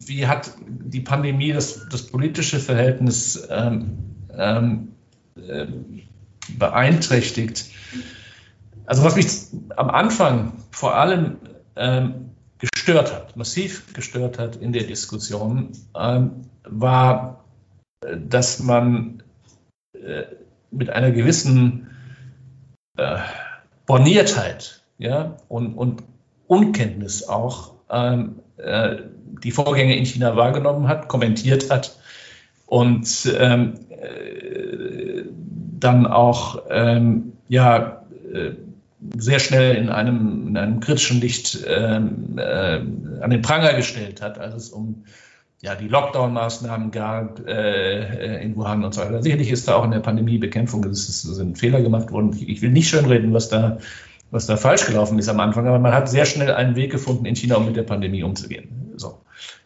wie 0.00 0.26
hat 0.26 0.50
die 0.66 1.00
Pandemie 1.00 1.52
das, 1.52 1.88
das 1.88 2.08
politische 2.08 2.58
Verhältnis 2.58 3.46
ähm, 3.50 3.98
ähm, 4.36 4.88
äh, 5.36 5.66
beeinträchtigt? 6.58 7.66
Also 8.86 9.04
was 9.04 9.14
mich 9.14 9.28
am 9.76 9.90
Anfang 9.90 10.54
vor 10.72 10.96
allem 10.96 11.36
ähm, 11.76 12.30
gestört 12.58 13.12
hat, 13.12 13.36
massiv 13.36 13.92
gestört 13.94 14.40
hat 14.40 14.56
in 14.56 14.72
der 14.72 14.84
Diskussion, 14.84 15.70
ähm, 15.96 16.46
war, 16.64 17.44
äh, 18.04 18.16
dass 18.18 18.58
man 18.58 19.21
äh, 20.02 20.24
mit 20.70 20.90
einer 20.90 21.10
gewissen 21.10 21.90
äh, 22.96 23.18
Borniertheit 23.86 24.82
ja, 24.98 25.36
und, 25.48 25.74
und 25.74 26.02
Unkenntnis 26.46 27.28
auch 27.28 27.74
ähm, 27.90 28.36
äh, 28.56 28.96
die 29.42 29.50
Vorgänge 29.50 29.96
in 29.96 30.04
China 30.04 30.36
wahrgenommen 30.36 30.88
hat, 30.88 31.08
kommentiert 31.08 31.70
hat 31.70 31.96
und 32.66 33.06
ähm, 33.38 33.74
äh, 33.90 35.24
dann 35.78 36.06
auch 36.06 36.62
ähm, 36.70 37.32
ja, 37.48 38.04
äh, 38.32 38.52
sehr 39.16 39.40
schnell 39.40 39.74
in 39.74 39.88
einem, 39.88 40.48
in 40.48 40.56
einem 40.56 40.80
kritischen 40.80 41.20
Licht 41.20 41.64
ähm, 41.66 42.38
äh, 42.38 42.80
an 43.20 43.30
den 43.30 43.42
Pranger 43.42 43.74
gestellt 43.74 44.22
hat, 44.22 44.38
als 44.38 44.54
es 44.54 44.70
um 44.70 45.04
ja, 45.62 45.76
die 45.76 45.86
Lockdown-Maßnahmen 45.86 46.90
gab 46.90 47.46
äh, 47.46 48.42
in 48.42 48.56
Wuhan 48.56 48.84
und 48.84 48.94
so 48.94 49.00
weiter. 49.00 49.22
Sicherlich 49.22 49.50
ist 49.50 49.68
da 49.68 49.76
auch 49.76 49.84
in 49.84 49.92
der 49.92 50.00
Pandemiebekämpfung 50.00 50.82
ist, 50.84 51.22
sind 51.22 51.56
Fehler 51.56 51.80
gemacht 51.80 52.10
worden. 52.10 52.32
Ich, 52.34 52.48
ich 52.48 52.62
will 52.62 52.70
nicht 52.70 52.88
schönreden, 52.88 53.32
was 53.32 53.48
da, 53.48 53.78
was 54.32 54.46
da 54.46 54.56
falsch 54.56 54.86
gelaufen 54.86 55.20
ist 55.20 55.28
am 55.28 55.38
Anfang, 55.38 55.68
aber 55.68 55.78
man 55.78 55.92
hat 55.92 56.08
sehr 56.08 56.26
schnell 56.26 56.52
einen 56.52 56.74
Weg 56.74 56.90
gefunden, 56.90 57.26
in 57.26 57.36
China 57.36 57.56
um 57.56 57.66
mit 57.66 57.76
der 57.76 57.84
Pandemie 57.84 58.24
umzugehen. 58.24 58.92
So. 58.96 59.20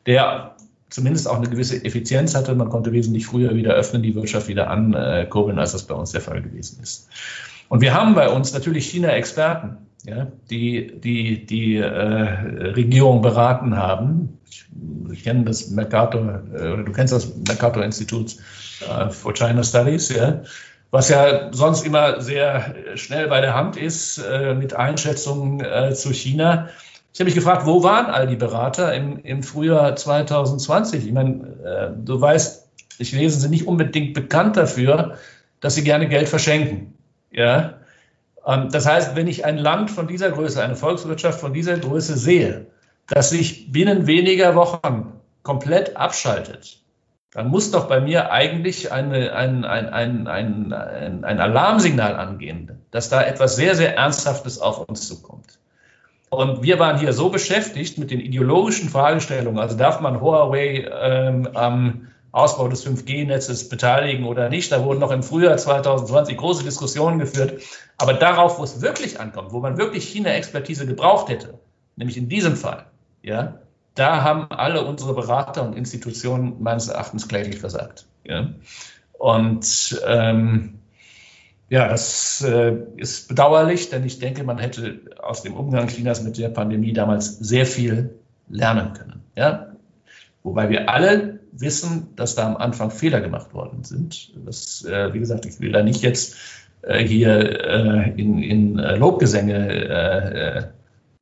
Der 0.05 0.55
zumindest 0.91 1.29
auch 1.29 1.37
eine 1.37 1.49
gewisse 1.49 1.83
Effizienz 1.83 2.35
hatte. 2.35 2.55
Man 2.55 2.69
konnte 2.69 2.93
wesentlich 2.93 3.27
früher 3.27 3.55
wieder 3.55 3.73
öffnen, 3.73 4.03
die 4.03 4.15
Wirtschaft 4.15 4.49
wieder 4.49 4.71
ankurbeln, 4.71 5.59
als 5.59 5.73
das 5.73 5.85
bei 5.85 5.95
uns 5.95 6.13
der 6.13 6.21
Fall 6.21 6.43
gewesen 6.43 6.83
ist. 6.83 7.09
Und 7.69 7.81
wir 7.81 7.95
haben 7.95 8.15
bei 8.15 8.29
uns 8.29 8.53
natürlich 8.53 8.87
China-Experten, 8.91 9.79
ja, 10.07 10.29
die 10.51 11.01
die, 11.01 11.45
die 11.45 11.77
äh, 11.77 11.87
Regierung 11.87 13.23
beraten 13.23 13.77
haben. 13.77 14.39
Ich, 14.49 14.65
ich 15.13 15.25
kenne 15.25 15.45
das 15.45 15.71
Mercator, 15.71 16.43
äh, 16.55 16.85
du 16.85 16.93
kennst 16.93 17.13
das 17.13 17.37
Mercator 17.37 17.85
Institut 17.85 18.37
äh, 18.89 19.11
for 19.11 19.35
China 19.35 19.63
Studies, 19.63 20.09
ja, 20.15 20.43
was 20.91 21.09
ja 21.09 21.53
sonst 21.53 21.85
immer 21.85 22.21
sehr 22.21 22.75
schnell 22.95 23.29
bei 23.29 23.41
der 23.41 23.55
Hand 23.55 23.77
ist 23.77 24.19
äh, 24.19 24.55
mit 24.55 24.75
Einschätzungen 24.75 25.61
äh, 25.61 25.93
zu 25.93 26.13
China. 26.13 26.69
Ich 27.13 27.21
habe 27.21 27.27
mich 27.27 27.35
gefragt, 27.35 27.67
wo 27.67 27.83
waren 27.83 28.07
all 28.07 28.27
die 28.27 28.37
Berater 28.37 28.95
im, 28.95 29.19
im 29.19 29.43
Frühjahr 29.43 29.97
2020? 29.97 31.07
Ich 31.07 31.13
meine, 31.13 31.49
äh, 31.65 32.05
du 32.05 32.21
weißt, 32.21 32.69
Chinesen 32.99 33.41
sind 33.41 33.51
nicht 33.51 33.67
unbedingt 33.67 34.15
bekannt 34.15 34.57
dafür, 34.57 35.17
dass 35.61 35.75
sie 35.75 35.83
gerne 35.83 36.09
Geld 36.09 36.29
verschenken. 36.29 36.95
Ja? 37.31 37.76
Ähm, 38.47 38.69
das 38.71 38.87
heißt, 38.87 39.17
wenn 39.17 39.27
ich 39.27 39.45
ein 39.45 39.59
Land 39.59 39.91
von 39.91 40.07
dieser 40.07 40.31
Größe, 40.31 40.63
eine 40.63 40.77
Volkswirtschaft 40.77 41.41
von 41.41 41.53
dieser 41.53 41.79
Größe 41.79 42.17
sehe, 42.17 42.67
das 43.09 43.31
sich 43.31 43.73
binnen 43.73 44.07
weniger 44.07 44.55
Wochen 44.55 45.21
komplett 45.43 45.97
abschaltet, 45.97 46.81
dann 47.33 47.49
muss 47.49 47.71
doch 47.71 47.87
bei 47.87 48.01
mir 48.01 48.31
eigentlich 48.33 48.93
eine, 48.93 49.35
ein, 49.35 49.65
ein, 49.65 49.89
ein, 49.89 50.27
ein, 50.27 50.73
ein, 50.73 51.25
ein 51.25 51.41
Alarmsignal 51.41 52.17
angehen, 52.17 52.81
dass 52.91 53.11
da 53.11 53.23
etwas 53.23 53.57
sehr, 53.57 53.75
sehr 53.75 53.97
Ernsthaftes 53.97 54.59
auf 54.59 54.89
uns 54.89 55.07
zukommt. 55.07 55.59
Und 56.31 56.63
wir 56.63 56.79
waren 56.79 56.99
hier 56.99 57.13
so 57.13 57.29
beschäftigt 57.29 57.99
mit 57.99 58.11
den 58.11 58.21
ideologischen 58.21 58.89
Fragestellungen, 58.89 59.61
also 59.61 59.77
darf 59.77 60.01
man 60.01 60.21
Huawei 60.21 60.89
ähm, 60.91 61.49
am 61.55 62.09
Ausbau 62.37 62.69
des 62.69 62.87
5G-Netzes 62.87 63.71
beteiligen 63.71 64.25
oder 64.25 64.51
nicht. 64.51 64.71
Da 64.71 64.85
wurden 64.85 65.01
noch 65.01 65.11
im 65.11 65.23
Frühjahr 65.23 65.57
2020 65.57 66.37
große 66.37 66.65
Diskussionen 66.65 67.19
geführt. 67.19 67.63
Aber 67.97 68.13
darauf, 68.13 68.59
wo 68.59 68.65
es 68.65 68.83
wirklich 68.83 69.19
ankommt, 69.19 69.53
wo 69.53 69.61
man 69.61 69.79
wirklich 69.79 70.05
China-Expertise 70.09 70.87
gebraucht 70.87 71.31
hätte, 71.31 71.59
nämlich 71.97 72.19
in 72.19 72.29
diesem 72.29 72.57
Fall, 72.57 72.87
ja, 73.23 73.61
da 73.95 74.23
haben 74.23 74.51
alle 74.51 74.85
unsere 74.85 75.15
Berater 75.15 75.63
und 75.63 75.75
Institutionen 75.75 76.63
meines 76.63 76.89
Erachtens 76.89 77.27
kläglich 77.27 77.59
versagt. 77.59 78.07
Ja. 78.25 78.51
Und 79.15 79.99
ähm, 80.07 80.81
ja, 81.71 81.89
das 81.89 82.43
äh, 82.43 82.77
ist 82.97 83.29
bedauerlich, 83.29 83.89
denn 83.89 84.05
ich 84.05 84.19
denke, 84.19 84.45
man 84.45 84.59
hätte 84.59 85.01
aus 85.23 85.43
dem 85.43 85.55
Umgang 85.55 85.89
Chinas 85.89 86.23
mit 86.23 86.37
der 86.37 86.51
Pandemie 86.51 86.93
damals 86.93 87.39
sehr 87.39 87.65
viel 87.65 88.15
lernen 88.51 88.93
können. 88.93 89.23
Ja? 89.35 89.73
Wobei 90.43 90.69
wir 90.69 90.91
alle 90.91 91.36
wissen, 91.61 92.09
dass 92.17 92.35
da 92.35 92.47
am 92.47 92.57
Anfang 92.57 92.91
Fehler 92.91 93.21
gemacht 93.21 93.55
worden 93.55 93.85
sind. 93.85 94.33
Das, 94.45 94.85
äh, 94.85 95.13
wie 95.13 95.19
gesagt, 95.19 95.47
ich 95.47 95.61
will 95.61 95.73
da 95.73 95.83
nicht 95.83 96.03
jetzt 96.03 96.37
äh, 96.83 97.05
hier 97.05 97.65
äh, 97.65 98.11
in, 98.21 98.39
in 98.39 98.79
äh, 98.79 98.97
Lobgesänge 98.97 100.73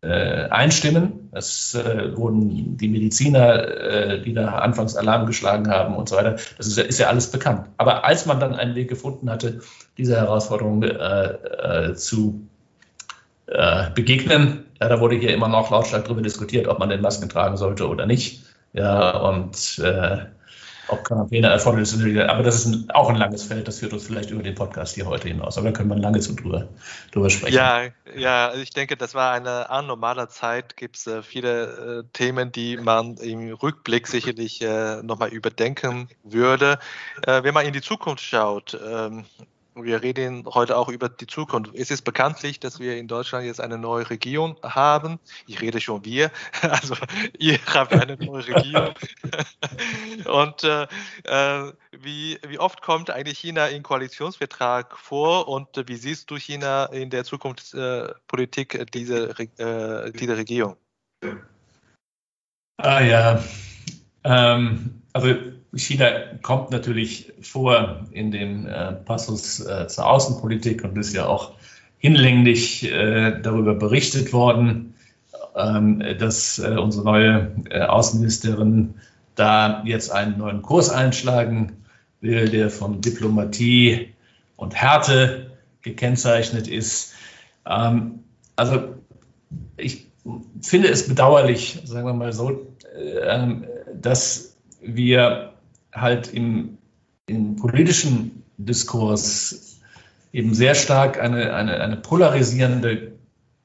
äh, 0.03 0.07
äh, 0.07 0.49
einstimmen. 0.51 1.31
Es 1.33 1.75
wurden 1.75 2.77
die 2.77 2.89
Mediziner, 2.89 4.19
die 4.19 4.35
da 4.35 4.59
anfangs 4.59 4.95
Alarm 4.95 5.27
geschlagen 5.27 5.69
haben 5.69 5.97
und 5.97 6.09
so 6.09 6.15
weiter. 6.15 6.37
Das 6.57 6.69
ist, 6.69 6.79
ist, 6.79 7.01
ja 7.01 7.09
alles 7.09 7.33
bekannt. 7.33 7.67
Aber 7.77 8.05
als 8.05 8.25
man 8.25 8.39
dann 8.39 8.55
einen 8.55 8.77
Weg 8.77 8.89
gefunden 8.89 9.29
hatte, 9.29 9.61
dieser 9.99 10.19
Herausforderung 10.19 10.85
zu 11.97 12.47
begegnen, 13.97 14.63
ja, 14.81 14.89
da 14.89 15.01
wurde 15.01 15.17
hier 15.17 15.35
immer 15.35 15.49
noch 15.49 15.73
lautstark 15.73 16.05
darüber 16.05 16.23
diskutiert, 16.23 16.69
ob 16.69 16.79
man 16.79 16.89
den 16.89 17.01
Masken 17.01 17.29
tragen 17.29 17.57
sollte 17.57 17.89
oder 17.89 18.07
nicht. 18.07 18.44
Ja, 18.75 19.17
und 19.19 19.81
ob 20.89 21.05
Quarantäne 21.05 21.49
erforderlich 21.49 21.93
ist. 21.93 22.19
Aber 22.29 22.43
das 22.43 22.57
ist 22.57 22.67
ein, 22.67 22.91
auch 22.91 23.09
ein 23.09 23.17
langes 23.17 23.45
Feld, 23.45 23.69
das 23.69 23.79
führt 23.79 23.93
uns 23.93 24.07
vielleicht 24.07 24.31
über 24.31 24.43
den 24.43 24.55
Podcast 24.55 24.95
hier 24.95 25.07
heute 25.07 25.29
hinaus. 25.29 25.57
Aber 25.57 25.71
da 25.71 25.73
können 25.73 25.89
wir 25.89 25.97
lange 25.97 26.21
zu 26.21 26.35
drüber, 26.35 26.69
drüber 27.13 27.31
sprechen. 27.31 27.55
Ja, 27.55 27.85
ja, 28.15 28.49
also 28.49 28.61
ich 28.61 28.71
denke, 28.71 28.97
das 28.97 29.15
war 29.15 29.33
eine 29.33 29.71
anormale 29.71 30.29
Zeit. 30.29 30.77
Gibt 30.77 30.97
es 30.97 31.07
äh, 31.07 31.23
viele 31.23 32.03
äh, 32.05 32.05
Themen, 32.13 32.53
die 32.53 32.77
man 32.77 33.17
im 33.17 33.53
Rückblick 33.55 34.07
sicherlich 34.07 34.61
äh, 34.63 35.03
nochmal 35.03 35.31
überdenken 35.31 36.09
würde. 36.23 36.79
Äh, 37.27 37.43
wenn 37.43 37.55
man 37.55 37.67
in 37.67 37.73
die 37.73 37.83
Zukunft 37.83 38.23
schaut, 38.23 38.79
ähm, 38.87 39.25
wir 39.75 40.03
reden 40.03 40.45
heute 40.47 40.77
auch 40.77 40.89
über 40.89 41.09
die 41.09 41.27
Zukunft. 41.27 41.75
Es 41.75 41.91
ist 41.91 42.03
bekanntlich, 42.03 42.61
dass 42.61 42.79
wir 42.79 42.97
in 42.97 43.09
Deutschland 43.09 43.47
jetzt 43.47 43.61
eine 43.61 43.79
neue 43.79 44.09
Regierung 44.09 44.57
haben. 44.63 45.19
Ich 45.47 45.61
rede 45.61 45.81
schon 45.81 46.05
wir, 46.05 46.31
also 46.63 46.95
ihr 47.39 47.59
habt 47.67 47.93
eine 47.93 48.17
neue 48.17 48.47
Regierung. 48.47 48.95
Und 50.27 50.65
äh, 50.65 50.87
äh, 51.25 51.73
wie, 51.93 52.39
wie 52.47 52.59
oft 52.59 52.83
kommt 52.83 53.11
eigentlich 53.11 53.39
China 53.39 53.67
im 53.67 53.83
Koalitionsvertrag 53.83 54.97
vor 54.99 55.49
und 55.49 55.69
wie 55.87 55.97
siehst 55.97 56.31
du 56.31 56.37
China 56.37 56.87
in 56.87 57.11
der 57.11 57.25
Zukunftspolitik 57.25 58.75
äh, 58.75 58.87
dieser, 58.87 59.39
äh, 59.39 60.13
dieser 60.13 60.37
Regierung? 60.37 60.77
Ah 62.79 63.01
ja, 63.01 63.43
ähm, 64.25 65.03
also 65.13 65.35
China 65.77 66.11
kommt 66.43 66.71
natürlich 66.71 67.33
vor 67.41 68.07
in 68.13 68.31
dem 68.31 68.67
äh, 68.67 68.93
Passus 68.93 69.61
äh, 69.61 69.87
zur 69.89 70.07
Außenpolitik 70.07 70.85
und 70.85 70.97
ist 70.99 71.15
ja 71.15 71.27
auch 71.27 71.53
hinlänglich 71.99 72.91
äh, 72.91 73.41
darüber 73.41 73.75
berichtet 73.75 74.33
worden, 74.33 74.95
ähm, 75.57 76.03
dass 76.19 76.59
äh, 76.59 76.77
unsere 76.77 77.05
neue 77.05 77.57
äh, 77.71 77.81
Außenministerin 77.81 78.95
da 79.35 79.83
jetzt 79.85 80.13
einen 80.13 80.39
neuen 80.39 80.63
Kurs 80.63 80.91
einschlagen 80.91 81.85
will, 82.21 82.49
der 82.49 82.71
von 82.71 83.01
Diplomatie 83.01 84.13
und 84.57 84.75
Härte 84.75 85.51
gekennzeichnet 85.83 86.69
ist. 86.69 87.15
Ähm, 87.67 88.21
also 88.57 88.95
ich 89.77 90.09
finde 90.61 90.89
es 90.89 91.09
bedauerlich, 91.09 91.81
sagen 91.85 92.07
wir 92.07 92.15
mal 92.15 92.33
so, 92.33 92.67
äh, 92.97 93.49
dass 93.95 94.57
wir 94.81 95.54
halt 95.95 96.33
im, 96.33 96.79
im 97.27 97.57
politischen 97.57 98.43
Diskurs 98.57 99.81
eben 100.33 100.55
sehr 100.55 100.75
stark 100.75 101.21
eine, 101.21 101.55
eine, 101.55 101.81
eine 101.81 101.97
polarisierende, 101.97 103.13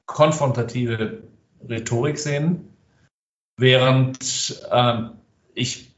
konfrontative 0.06 1.22
Rhetorik 1.68 2.18
sehen, 2.18 2.70
während 3.56 4.62
äh, 4.70 5.02
ich 5.54 5.90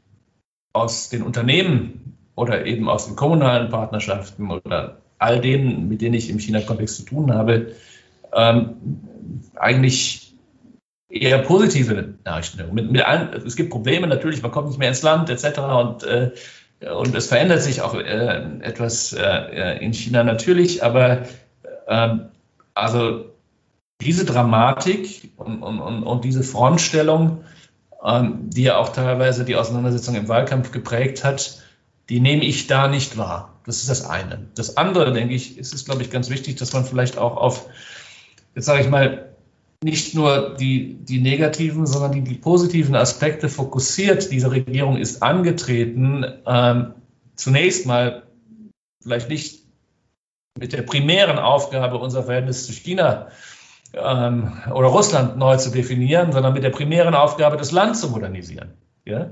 aus 0.72 1.10
den 1.10 1.22
Unternehmen 1.22 2.16
oder 2.34 2.66
eben 2.66 2.88
aus 2.88 3.06
den 3.06 3.16
kommunalen 3.16 3.70
Partnerschaften 3.70 4.50
oder 4.50 5.02
all 5.18 5.40
denen, 5.40 5.88
mit 5.88 6.00
denen 6.00 6.14
ich 6.14 6.30
im 6.30 6.38
China-Kontext 6.38 6.96
zu 6.96 7.02
tun 7.04 7.32
habe, 7.32 7.74
ähm, 8.34 8.76
eigentlich 9.54 10.31
eher 11.12 11.38
positive 11.38 12.14
Nachrichten. 12.24 12.74
Mit, 12.74 12.90
mit 12.90 13.02
allen, 13.02 13.46
es 13.46 13.56
gibt 13.56 13.70
Probleme 13.70 14.06
natürlich, 14.06 14.42
man 14.42 14.50
kommt 14.50 14.68
nicht 14.68 14.78
mehr 14.78 14.88
ins 14.88 15.02
Land 15.02 15.28
etc. 15.28 15.58
Und, 15.58 16.04
äh, 16.04 16.30
und 16.90 17.14
es 17.14 17.26
verändert 17.26 17.62
sich 17.62 17.82
auch 17.82 17.94
äh, 17.94 18.60
etwas 18.60 19.12
äh, 19.12 19.78
in 19.84 19.92
China 19.92 20.24
natürlich, 20.24 20.82
aber 20.82 21.26
ähm, 21.86 22.26
also 22.74 23.26
diese 24.00 24.24
Dramatik 24.24 25.30
und, 25.36 25.62
und, 25.62 25.80
und, 25.80 26.02
und 26.02 26.24
diese 26.24 26.42
Frontstellung, 26.42 27.44
ähm, 28.04 28.50
die 28.50 28.64
ja 28.64 28.78
auch 28.78 28.88
teilweise 28.88 29.44
die 29.44 29.56
Auseinandersetzung 29.56 30.14
im 30.14 30.28
Wahlkampf 30.28 30.72
geprägt 30.72 31.24
hat, 31.24 31.62
die 32.08 32.20
nehme 32.20 32.44
ich 32.44 32.66
da 32.66 32.88
nicht 32.88 33.16
wahr. 33.16 33.60
Das 33.64 33.76
ist 33.76 33.88
das 33.88 34.04
eine. 34.04 34.46
Das 34.56 34.76
andere, 34.76 35.12
denke 35.12 35.34
ich, 35.34 35.56
ist 35.56 35.72
es, 35.72 35.84
glaube 35.84 36.02
ich, 36.02 36.10
ganz 36.10 36.30
wichtig, 36.30 36.56
dass 36.56 36.72
man 36.72 36.84
vielleicht 36.84 37.16
auch 37.16 37.36
auf, 37.36 37.68
jetzt 38.56 38.64
sage 38.64 38.80
ich 38.80 38.88
mal, 38.88 39.31
nicht 39.82 40.14
nur 40.14 40.56
die, 40.58 40.94
die 40.94 41.20
negativen, 41.20 41.86
sondern 41.86 42.12
die, 42.12 42.22
die 42.22 42.34
positiven 42.34 42.94
Aspekte 42.94 43.48
fokussiert. 43.48 44.30
Diese 44.30 44.50
Regierung 44.50 44.96
ist 44.96 45.22
angetreten, 45.22 46.24
ähm, 46.46 46.94
zunächst 47.34 47.86
mal 47.86 48.22
vielleicht 49.02 49.28
nicht 49.28 49.62
mit 50.58 50.72
der 50.72 50.82
primären 50.82 51.38
Aufgabe, 51.38 51.98
unser 51.98 52.22
Verhältnis 52.22 52.66
zu 52.66 52.72
China 52.72 53.28
ähm, 53.94 54.52
oder 54.72 54.88
Russland 54.88 55.36
neu 55.36 55.56
zu 55.56 55.70
definieren, 55.70 56.32
sondern 56.32 56.52
mit 56.52 56.62
der 56.62 56.70
primären 56.70 57.14
Aufgabe, 57.14 57.56
das 57.56 57.72
Land 57.72 57.96
zu 57.96 58.10
modernisieren. 58.10 58.72
Ja? 59.04 59.30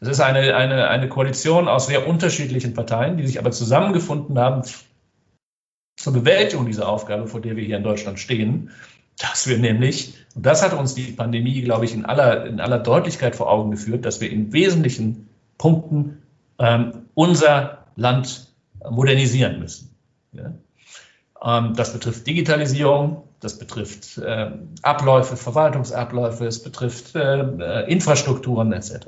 Das 0.00 0.10
ist 0.10 0.20
eine, 0.20 0.54
eine, 0.54 0.88
eine 0.88 1.08
Koalition 1.08 1.66
aus 1.66 1.86
sehr 1.86 2.06
unterschiedlichen 2.06 2.74
Parteien, 2.74 3.16
die 3.16 3.26
sich 3.26 3.38
aber 3.38 3.50
zusammengefunden 3.50 4.38
haben 4.38 4.62
zur 5.96 6.12
Bewältigung 6.12 6.66
dieser 6.66 6.88
Aufgabe, 6.88 7.26
vor 7.26 7.40
der 7.40 7.56
wir 7.56 7.64
hier 7.64 7.76
in 7.76 7.82
Deutschland 7.82 8.20
stehen 8.20 8.70
dass 9.18 9.48
wir 9.48 9.58
nämlich, 9.58 10.14
und 10.34 10.46
das 10.46 10.62
hat 10.62 10.72
uns 10.72 10.94
die 10.94 11.12
Pandemie, 11.12 11.60
glaube 11.62 11.84
ich, 11.84 11.94
in 11.94 12.04
aller, 12.04 12.46
in 12.46 12.60
aller 12.60 12.78
Deutlichkeit 12.78 13.36
vor 13.36 13.50
Augen 13.50 13.70
geführt, 13.70 14.04
dass 14.04 14.20
wir 14.20 14.30
in 14.30 14.52
wesentlichen 14.52 15.28
Punkten 15.58 16.22
ähm, 16.58 17.06
unser 17.14 17.86
Land 17.96 18.48
modernisieren 18.88 19.58
müssen. 19.58 19.94
Ja? 20.32 20.52
Ähm, 21.42 21.74
das 21.74 21.92
betrifft 21.92 22.26
Digitalisierung, 22.26 23.24
das 23.40 23.58
betrifft 23.58 24.18
äh, 24.18 24.50
Abläufe, 24.82 25.36
Verwaltungsabläufe, 25.36 26.46
es 26.46 26.62
betrifft 26.62 27.14
äh, 27.14 27.40
äh 27.40 27.90
Infrastrukturen 27.90 28.72
etc. 28.72 29.06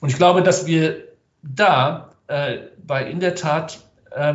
Und 0.00 0.08
ich 0.08 0.16
glaube, 0.16 0.42
dass 0.42 0.66
wir 0.66 0.96
da 1.42 2.10
äh, 2.26 2.58
bei 2.84 3.08
in 3.08 3.20
der 3.20 3.34
Tat 3.34 3.80
äh, 4.10 4.34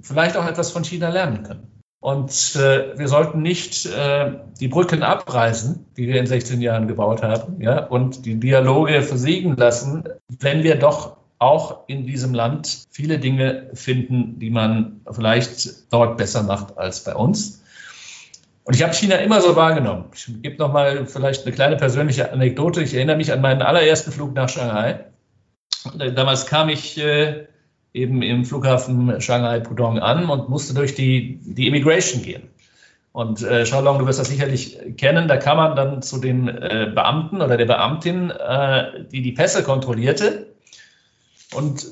vielleicht 0.00 0.36
auch 0.36 0.46
etwas 0.46 0.70
von 0.70 0.84
China 0.84 1.08
lernen 1.08 1.42
können. 1.42 1.75
Und 2.06 2.54
äh, 2.54 2.96
wir 2.96 3.08
sollten 3.08 3.42
nicht 3.42 3.84
äh, 3.86 4.30
die 4.60 4.68
Brücken 4.68 5.02
abreißen, 5.02 5.86
die 5.96 6.06
wir 6.06 6.20
in 6.20 6.26
16 6.28 6.60
Jahren 6.60 6.86
gebaut 6.86 7.24
haben, 7.24 7.60
ja, 7.60 7.84
und 7.84 8.24
die 8.26 8.38
Dialoge 8.38 9.02
versiegen 9.02 9.56
lassen, 9.56 10.04
wenn 10.28 10.62
wir 10.62 10.76
doch 10.76 11.16
auch 11.40 11.88
in 11.88 12.06
diesem 12.06 12.32
Land 12.32 12.84
viele 12.90 13.18
Dinge 13.18 13.70
finden, 13.74 14.38
die 14.38 14.50
man 14.50 15.00
vielleicht 15.10 15.92
dort 15.92 16.16
besser 16.16 16.44
macht 16.44 16.78
als 16.78 17.02
bei 17.02 17.16
uns. 17.16 17.64
Und 18.62 18.76
ich 18.76 18.84
habe 18.84 18.94
China 18.94 19.16
immer 19.16 19.40
so 19.40 19.56
wahrgenommen. 19.56 20.04
Ich 20.14 20.28
gebe 20.42 20.58
noch 20.58 20.72
mal 20.72 21.06
vielleicht 21.06 21.44
eine 21.44 21.56
kleine 21.56 21.74
persönliche 21.74 22.30
Anekdote. 22.30 22.84
Ich 22.84 22.94
erinnere 22.94 23.16
mich 23.16 23.32
an 23.32 23.40
meinen 23.40 23.62
allerersten 23.62 24.12
Flug 24.12 24.32
nach 24.32 24.48
Shanghai. 24.48 25.06
Damals 26.14 26.46
kam 26.46 26.68
ich 26.68 26.98
äh, 26.98 27.48
eben 27.96 28.22
im 28.22 28.44
Flughafen 28.44 29.20
Shanghai 29.20 29.60
Pudong 29.60 29.98
an 29.98 30.28
und 30.28 30.48
musste 30.48 30.74
durch 30.74 30.94
die, 30.94 31.40
die 31.42 31.66
Immigration 31.66 32.22
gehen. 32.22 32.42
Und 33.12 33.42
äh, 33.42 33.62
Xiaolong, 33.62 33.98
du 33.98 34.06
wirst 34.06 34.18
das 34.20 34.28
sicherlich 34.28 34.78
kennen, 34.98 35.26
da 35.26 35.38
kam 35.38 35.56
man 35.56 35.74
dann 35.74 36.02
zu 36.02 36.18
dem 36.18 36.48
äh, 36.48 36.92
Beamten 36.94 37.40
oder 37.40 37.56
der 37.56 37.64
Beamtin, 37.64 38.30
äh, 38.30 39.04
die 39.10 39.22
die 39.22 39.32
Pässe 39.32 39.62
kontrollierte. 39.62 40.54
Und 41.54 41.86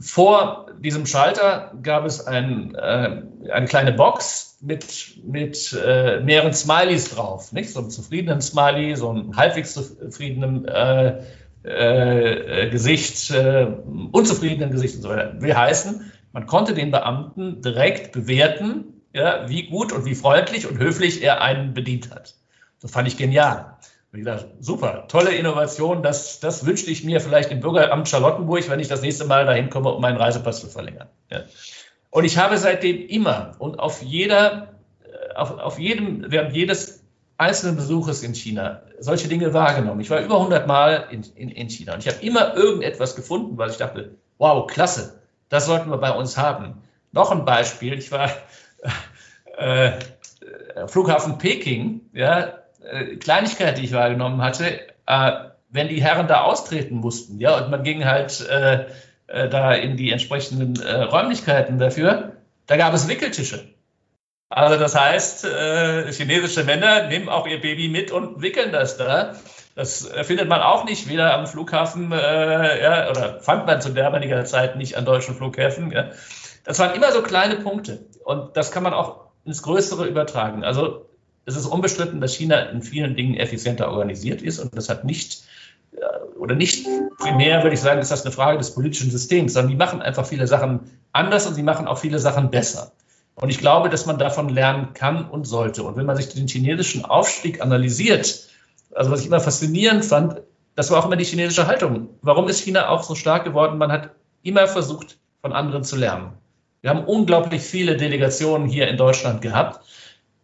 vor 0.00 0.68
diesem 0.78 1.04
Schalter 1.04 1.72
gab 1.82 2.06
es 2.06 2.26
ein, 2.26 2.74
äh, 2.74 3.22
eine 3.52 3.66
kleine 3.66 3.92
Box 3.92 4.56
mit, 4.62 5.18
mit 5.22 5.78
äh, 5.84 6.20
mehreren 6.20 6.54
Smileys 6.54 7.14
drauf. 7.14 7.52
Nicht? 7.52 7.70
So 7.70 7.80
einen 7.80 7.90
zufriedenen 7.90 8.40
Smiley, 8.40 8.96
so 8.96 9.10
einen 9.10 9.36
halbwegs 9.36 9.74
zufriedenen 9.74 10.66
äh, 10.66 11.22
äh, 11.62 12.68
Gesicht, 12.70 13.30
äh, 13.30 13.66
unzufriedenen 14.12 14.70
Gesicht 14.70 14.96
und 14.96 15.02
so 15.02 15.08
weiter. 15.08 15.40
Will 15.40 15.54
heißen, 15.54 16.12
man 16.32 16.46
konnte 16.46 16.74
den 16.74 16.90
Beamten 16.90 17.60
direkt 17.60 18.12
bewerten, 18.12 19.02
ja, 19.12 19.48
wie 19.48 19.66
gut 19.66 19.92
und 19.92 20.04
wie 20.04 20.14
freundlich 20.14 20.66
und 20.68 20.78
höflich 20.78 21.22
er 21.22 21.40
einen 21.42 21.74
bedient 21.74 22.10
hat. 22.10 22.34
Das 22.80 22.92
fand 22.92 23.08
ich 23.08 23.16
genial. 23.16 23.76
Und 24.12 24.18
ich 24.18 24.24
dachte, 24.24 24.50
super, 24.58 25.06
tolle 25.08 25.30
Innovation, 25.30 26.02
das, 26.02 26.40
das 26.40 26.66
wünschte 26.66 26.90
ich 26.90 27.04
mir 27.04 27.20
vielleicht 27.20 27.50
im 27.50 27.60
Bürgeramt 27.60 28.08
Charlottenburg, 28.08 28.68
wenn 28.68 28.80
ich 28.80 28.88
das 28.88 29.02
nächste 29.02 29.24
Mal 29.24 29.46
dahin 29.46 29.70
komme, 29.70 29.92
um 29.92 30.00
meinen 30.00 30.16
Reisepass 30.16 30.60
zu 30.60 30.68
verlängern. 30.68 31.08
Ja. 31.30 31.42
Und 32.10 32.24
ich 32.24 32.38
habe 32.38 32.58
seitdem 32.58 33.06
immer 33.06 33.54
und 33.58 33.78
auf 33.78 34.02
jeder, 34.02 34.74
äh, 35.04 35.34
auf, 35.34 35.58
auf 35.58 35.78
jedem, 35.78 36.24
während 36.28 36.54
jedes 36.54 36.99
einzelnen 37.40 37.76
Besuches 37.76 38.22
in 38.22 38.34
China 38.34 38.82
solche 38.98 39.28
Dinge 39.28 39.54
wahrgenommen. 39.54 40.00
Ich 40.00 40.10
war 40.10 40.20
über 40.20 40.36
100 40.36 40.66
Mal 40.66 41.06
in, 41.10 41.24
in, 41.34 41.48
in 41.48 41.70
China 41.70 41.94
und 41.94 42.06
ich 42.06 42.12
habe 42.12 42.24
immer 42.24 42.54
irgendetwas 42.54 43.16
gefunden, 43.16 43.56
weil 43.56 43.70
ich 43.70 43.78
dachte, 43.78 44.14
wow, 44.38 44.66
klasse, 44.66 45.20
das 45.48 45.66
sollten 45.66 45.90
wir 45.90 45.96
bei 45.96 46.12
uns 46.12 46.36
haben. 46.36 46.82
Noch 47.12 47.30
ein 47.30 47.44
Beispiel, 47.46 47.94
ich 47.94 48.12
war 48.12 48.30
äh, 49.56 49.92
Flughafen 50.86 51.38
Peking, 51.38 52.02
ja, 52.12 52.58
äh, 52.84 53.16
Kleinigkeit, 53.16 53.78
die 53.78 53.84
ich 53.84 53.92
wahrgenommen 53.92 54.42
hatte, 54.42 54.80
äh, 55.06 55.32
wenn 55.70 55.88
die 55.88 56.02
Herren 56.02 56.28
da 56.28 56.42
austreten 56.42 56.96
mussten, 56.96 57.38
ja, 57.38 57.56
und 57.56 57.70
man 57.70 57.82
ging 57.84 58.04
halt 58.04 58.46
äh, 58.48 58.86
äh 59.28 59.48
da 59.48 59.72
in 59.72 59.96
die 59.96 60.10
entsprechenden 60.10 60.80
äh, 60.82 61.02
Räumlichkeiten 61.02 61.78
dafür, 61.78 62.32
da 62.66 62.76
gab 62.76 62.92
es 62.92 63.08
Wickeltische. 63.08 63.64
Also 64.50 64.78
das 64.78 64.96
heißt, 64.96 65.44
äh, 65.44 66.12
chinesische 66.12 66.64
Männer 66.64 67.06
nehmen 67.06 67.28
auch 67.28 67.46
ihr 67.46 67.60
Baby 67.60 67.88
mit 67.88 68.10
und 68.10 68.42
wickeln 68.42 68.72
das 68.72 68.96
da. 68.96 69.36
Das 69.76 70.10
findet 70.24 70.48
man 70.48 70.60
auch 70.60 70.84
nicht 70.84 71.08
wieder 71.08 71.32
am 71.34 71.46
Flughafen, 71.46 72.10
äh, 72.10 72.82
ja, 72.82 73.10
oder 73.10 73.40
fand 73.40 73.66
man 73.66 73.80
zu 73.80 73.90
damaliger 73.90 74.44
Zeit 74.44 74.76
nicht 74.76 74.96
an 74.96 75.04
deutschen 75.04 75.36
Flughäfen. 75.36 75.92
Ja. 75.92 76.10
Das 76.64 76.80
waren 76.80 76.96
immer 76.96 77.12
so 77.12 77.22
kleine 77.22 77.56
Punkte. 77.56 78.00
Und 78.24 78.56
das 78.56 78.72
kann 78.72 78.82
man 78.82 78.92
auch 78.92 79.20
ins 79.44 79.62
Größere 79.62 80.06
übertragen. 80.06 80.64
Also 80.64 81.06
es 81.46 81.56
ist 81.56 81.66
unbestritten, 81.66 82.20
dass 82.20 82.34
China 82.34 82.60
in 82.60 82.82
vielen 82.82 83.14
Dingen 83.14 83.34
effizienter 83.36 83.88
organisiert 83.88 84.42
ist 84.42 84.58
und 84.58 84.76
das 84.76 84.88
hat 84.88 85.04
nicht 85.04 85.44
äh, 85.92 86.38
oder 86.38 86.56
nicht 86.56 86.86
primär, 87.18 87.62
würde 87.62 87.74
ich 87.74 87.80
sagen, 87.80 88.00
ist 88.00 88.10
das 88.10 88.24
eine 88.24 88.32
Frage 88.32 88.58
des 88.58 88.74
politischen 88.74 89.10
Systems, 89.10 89.52
sondern 89.52 89.70
die 89.70 89.76
machen 89.76 90.02
einfach 90.02 90.26
viele 90.26 90.46
Sachen 90.46 90.90
anders 91.12 91.46
und 91.46 91.54
sie 91.54 91.62
machen 91.62 91.86
auch 91.86 91.98
viele 91.98 92.18
Sachen 92.18 92.50
besser. 92.50 92.92
Und 93.40 93.48
ich 93.48 93.58
glaube, 93.58 93.88
dass 93.88 94.06
man 94.06 94.18
davon 94.18 94.48
lernen 94.48 94.92
kann 94.92 95.28
und 95.28 95.46
sollte. 95.46 95.82
Und 95.82 95.96
wenn 95.96 96.06
man 96.06 96.16
sich 96.16 96.28
den 96.28 96.46
chinesischen 96.46 97.04
Aufstieg 97.04 97.62
analysiert, 97.62 98.48
also 98.94 99.10
was 99.10 99.20
ich 99.20 99.26
immer 99.26 99.40
faszinierend 99.40 100.04
fand, 100.04 100.42
das 100.74 100.90
war 100.90 101.00
auch 101.00 101.06
immer 101.06 101.16
die 101.16 101.24
chinesische 101.24 101.66
Haltung. 101.66 102.10
Warum 102.22 102.48
ist 102.48 102.60
China 102.60 102.88
auch 102.88 103.02
so 103.02 103.14
stark 103.14 103.44
geworden? 103.44 103.78
Man 103.78 103.92
hat 103.92 104.10
immer 104.42 104.66
versucht, 104.66 105.18
von 105.40 105.52
anderen 105.52 105.84
zu 105.84 105.96
lernen. 105.96 106.32
Wir 106.82 106.90
haben 106.90 107.04
unglaublich 107.04 107.62
viele 107.62 107.96
Delegationen 107.96 108.68
hier 108.68 108.88
in 108.88 108.96
Deutschland 108.96 109.42
gehabt, 109.42 109.84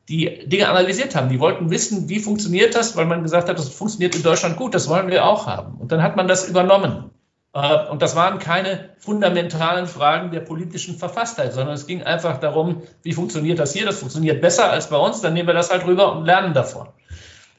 die 0.09 0.47
Dinge 0.47 0.69
analysiert 0.69 1.15
haben. 1.15 1.29
Die 1.29 1.41
wollten 1.41 1.71
wissen, 1.71 2.09
wie 2.09 2.21
funktioniert 2.21 2.75
das, 2.75 2.97
weil 2.97 3.07
man 3.07 3.23
gesagt 3.23 3.49
hat, 3.49 3.59
das 3.59 3.69
funktioniert 3.69 4.15
in 4.15 4.23
Deutschland 4.23 4.57
gut, 4.57 4.75
das 4.75 4.89
wollen 4.89 5.09
wir 5.09 5.25
auch 5.25 5.47
haben. 5.47 5.79
Und 5.79 5.93
dann 5.93 6.03
hat 6.03 6.17
man 6.17 6.29
das 6.29 6.49
übernommen. 6.49 7.11
Äh, 7.57 7.88
und 7.90 8.03
das 8.03 8.14
waren 8.14 8.38
keine 8.38 8.90
fundamentalen 8.99 9.87
Fragen 9.87 10.31
der 10.31 10.40
politischen 10.40 10.99
Verfasstheit, 10.99 11.55
sondern 11.55 11.75
es 11.75 11.87
ging 11.87 12.03
einfach 12.03 12.38
darum, 12.38 12.83
wie 13.03 13.14
funktioniert 13.14 13.59
das 13.59 13.73
hier? 13.73 13.87
Das 13.87 13.99
funktioniert 13.99 14.42
besser 14.42 14.71
als 14.71 14.90
bei 14.90 14.99
uns, 14.99 15.23
dann 15.23 15.33
nehmen 15.33 15.49
wir 15.49 15.55
das 15.55 15.71
halt 15.71 15.87
rüber 15.87 16.14
und 16.14 16.27
lernen 16.27 16.53
davon. 16.53 16.88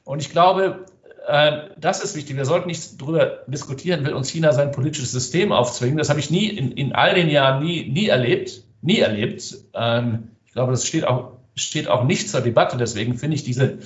Und 0.04 0.22
ich 0.22 0.30
glaube, 0.30 0.86
äh, 1.26 1.70
das 1.76 2.02
ist 2.04 2.14
wichtig. 2.14 2.36
Wir 2.36 2.44
sollten 2.44 2.68
nicht 2.68 3.02
darüber 3.02 3.40
diskutieren, 3.48 4.06
will 4.06 4.14
uns 4.14 4.30
China 4.30 4.52
sein 4.52 4.70
politisches 4.70 5.10
System 5.10 5.50
aufzwingen. 5.50 5.98
Das 5.98 6.10
habe 6.10 6.20
ich 6.20 6.30
nie 6.30 6.46
in, 6.46 6.70
in 6.72 6.92
all 6.92 7.14
den 7.14 7.28
Jahren 7.28 7.64
nie, 7.64 7.90
nie 7.90 8.06
erlebt, 8.06 8.62
nie 8.82 9.00
erlebt. 9.00 9.56
Ähm, 9.74 10.28
ich 10.46 10.52
glaube, 10.52 10.70
das 10.70 10.86
steht 10.86 11.08
auch, 11.08 11.32
steht 11.56 11.88
auch 11.88 12.04
nicht 12.04 12.30
zur 12.30 12.40
Debatte. 12.40 12.76
Deswegen 12.76 13.18
finde 13.18 13.34
ich 13.34 13.42
diese, 13.42 13.78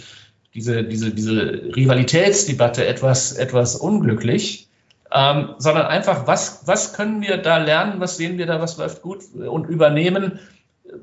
diese, 0.55 0.85
diese, 0.85 1.15
diese 1.15 1.41
Rivalitätsdebatte 1.75 2.87
etwas, 2.87 3.33
etwas 3.33 3.77
unglücklich 3.77 4.69
ähm, 5.15 5.55
sondern 5.59 5.87
einfach, 5.87 6.27
was, 6.27 6.67
was 6.67 6.95
können 6.95 7.23
wir 7.23 7.37
da 7.37 7.59
lernen, 7.59 8.01
was 8.01 8.17
sehen 8.17 8.39
wir 8.39 8.47
da, 8.47 8.61
was 8.61 8.77
läuft 8.79 9.03
gut 9.03 9.23
und 9.35 9.69
übernehmen. 9.69 10.41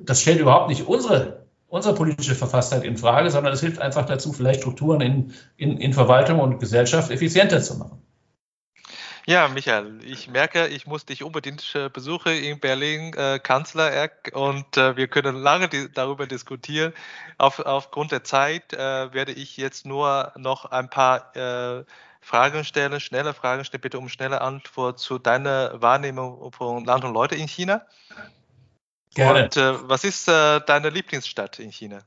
Das 0.01 0.21
stellt 0.21 0.39
überhaupt 0.39 0.69
nicht 0.69 0.87
unsere, 0.87 1.45
unsere 1.67 1.95
politische 1.95 2.35
Verfasstheit 2.35 2.83
in 2.83 2.97
Frage, 2.97 3.29
sondern 3.29 3.53
es 3.53 3.61
hilft 3.61 3.79
einfach 3.79 4.05
dazu, 4.05 4.33
vielleicht 4.33 4.61
Strukturen 4.61 5.01
in, 5.01 5.33
in, 5.57 5.77
in 5.77 5.93
Verwaltung 5.93 6.39
und 6.39 6.59
Gesellschaft 6.59 7.11
effizienter 7.11 7.61
zu 7.61 7.77
machen. 7.77 8.01
Ja, 9.29 9.47
Michael, 9.47 9.99
ich 10.05 10.27
merke, 10.27 10.65
ich 10.69 10.87
muss 10.87 11.05
dich 11.05 11.23
unbedingt 11.23 11.75
äh, 11.75 11.87
besuchen 11.89 12.31
in 12.31 12.59
Berlin, 12.59 13.13
äh, 13.13 13.37
Kanzlereck, 13.37 14.31
und 14.33 14.75
äh, 14.75 14.97
wir 14.97 15.07
können 15.07 15.35
lange 15.35 15.69
di 15.69 15.87
darüber 15.93 16.25
diskutieren. 16.25 16.93
Auf, 17.37 17.59
aufgrund 17.59 18.11
der 18.11 18.23
Zeit 18.23 18.73
äh, 18.73 19.13
werde 19.13 19.33
ich 19.33 19.55
jetzt 19.57 19.85
nur 19.85 20.33
noch 20.35 20.65
ein 20.65 20.89
paar 20.89 21.35
äh, 21.35 21.83
Fragen 22.29 22.63
stellen, 22.63 22.99
schnelle 22.99 23.33
Fragen 23.33 23.65
stellen, 23.65 23.81
bitte 23.81 23.97
um 23.97 24.07
schnelle 24.07 24.41
Antwort 24.41 24.99
zu 24.99 25.17
deiner 25.17 25.81
Wahrnehmung 25.81 26.51
von 26.51 26.85
Land 26.85 27.03
und 27.03 27.13
Leute 27.13 27.33
in 27.33 27.47
China. 27.47 27.81
Gerne. 29.15 29.45
Und 29.45 29.57
äh, 29.57 29.89
was 29.89 30.03
ist 30.03 30.27
äh, 30.27 30.61
deine 30.63 30.91
Lieblingsstadt 30.91 31.57
in 31.57 31.71
China? 31.71 32.03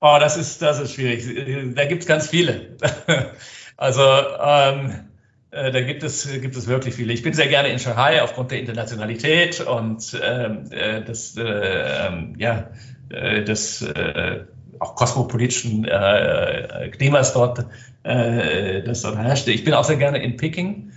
Oh, 0.00 0.18
das 0.20 0.36
ist, 0.36 0.62
das 0.62 0.78
ist 0.78 0.94
schwierig. 0.94 1.74
Da 1.74 1.84
gibt 1.86 2.02
es 2.02 2.08
ganz 2.08 2.28
viele. 2.28 2.76
also 3.76 4.02
ähm, 4.02 5.08
äh, 5.50 5.72
da 5.72 5.80
gibt 5.80 6.04
es, 6.04 6.30
gibt 6.40 6.54
es 6.54 6.68
wirklich 6.68 6.94
viele. 6.94 7.12
Ich 7.12 7.22
bin 7.22 7.32
sehr 7.32 7.48
gerne 7.48 7.70
in 7.70 7.80
Shanghai 7.80 8.22
aufgrund 8.22 8.52
der 8.52 8.60
Internationalität 8.60 9.60
und 9.60 10.16
ähm, 10.22 10.70
äh, 10.70 11.02
das, 11.02 11.36
äh, 11.36 11.42
ähm, 12.06 12.36
ja, 12.38 12.70
äh, 13.08 13.42
das 13.42 13.84
auch 14.80 14.94
kosmopolitischen 14.94 15.84
äh, 15.84 16.88
Klimas 16.90 17.32
dort, 17.32 17.66
äh, 18.02 18.82
das 18.82 19.02
dort 19.02 19.16
herrschte. 19.16 19.52
Ich 19.52 19.64
bin 19.64 19.74
auch 19.74 19.84
sehr 19.84 19.96
gerne 19.96 20.22
in 20.22 20.36
Peking. 20.36 20.92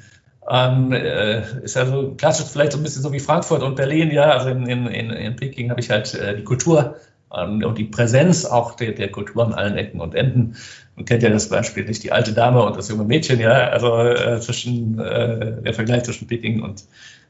Ähm, 0.50 0.94
äh, 0.94 1.42
ist 1.64 1.76
also 1.76 2.14
klassisch 2.16 2.48
vielleicht 2.48 2.72
so 2.72 2.78
ein 2.78 2.84
bisschen 2.84 3.02
so 3.02 3.12
wie 3.12 3.20
Frankfurt 3.20 3.64
und 3.64 3.76
Berlin, 3.76 4.12
ja. 4.12 4.32
Also 4.32 4.50
in, 4.50 4.66
in, 4.66 4.88
in 4.88 5.36
Peking 5.36 5.70
habe 5.70 5.82
ich 5.82 5.90
halt 5.90 6.14
äh, 6.14 6.38
die 6.38 6.44
Kultur 6.44 6.96
ähm, 7.36 7.64
und 7.64 7.78
die 7.78 7.84
Präsenz 7.84 8.46
auch 8.46 8.76
der, 8.76 8.94
der 8.94 9.12
Kultur 9.12 9.46
an 9.46 9.54
allen 9.54 9.78
Ecken 9.78 10.00
und 10.00 10.16
Enden. 10.16 10.56
Man 10.96 11.06
kennt 11.06 11.24
ja 11.24 11.30
das 11.30 11.50
Beispiel 11.50 11.84
nicht 11.84 12.04
die 12.04 12.12
alte 12.12 12.34
Dame 12.34 12.64
und 12.64 12.78
das 12.78 12.88
junge 12.90 13.04
Mädchen, 13.04 13.40
ja. 13.40 13.70
Also 13.70 13.98
äh, 13.98 14.40
zwischen 14.40 15.00
äh, 15.00 15.62
der 15.62 15.74
Vergleich 15.74 16.04
zwischen 16.04 16.28
Peking 16.28 16.62
und, 16.62 16.86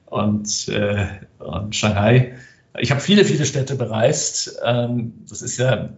und, 0.06 0.68
äh, 0.70 1.08
und 1.40 1.76
Shanghai. 1.76 2.36
Ich 2.80 2.92
habe 2.92 3.02
viele, 3.02 3.26
viele 3.26 3.46
Städte 3.46 3.76
bereist. 3.76 4.60
Ähm, 4.64 5.14
das 5.28 5.42
ist 5.42 5.58
ja 5.58 5.90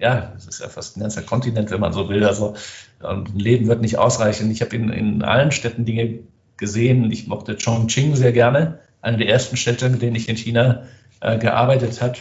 ja, 0.00 0.32
das 0.34 0.46
ist 0.46 0.60
ja 0.60 0.68
fast 0.68 0.96
ein 0.96 1.00
ganzer 1.00 1.22
Kontinent, 1.22 1.70
wenn 1.70 1.80
man 1.80 1.92
so 1.92 2.08
will. 2.08 2.24
Also 2.24 2.54
ein 3.00 3.24
Leben 3.34 3.68
wird 3.68 3.80
nicht 3.80 3.98
ausreichen. 3.98 4.50
Ich 4.50 4.60
habe 4.62 4.76
in, 4.76 4.90
in 4.90 5.22
allen 5.22 5.52
Städten 5.52 5.84
Dinge 5.84 6.20
gesehen. 6.56 7.10
Ich 7.10 7.26
mochte 7.26 7.56
Chongqing 7.56 8.16
sehr 8.16 8.32
gerne, 8.32 8.80
eine 9.00 9.16
der 9.16 9.28
ersten 9.28 9.56
Städte, 9.56 9.88
mit 9.88 10.02
denen 10.02 10.16
ich 10.16 10.28
in 10.28 10.36
China 10.36 10.84
äh, 11.20 11.38
gearbeitet 11.38 12.00
habe. 12.00 12.18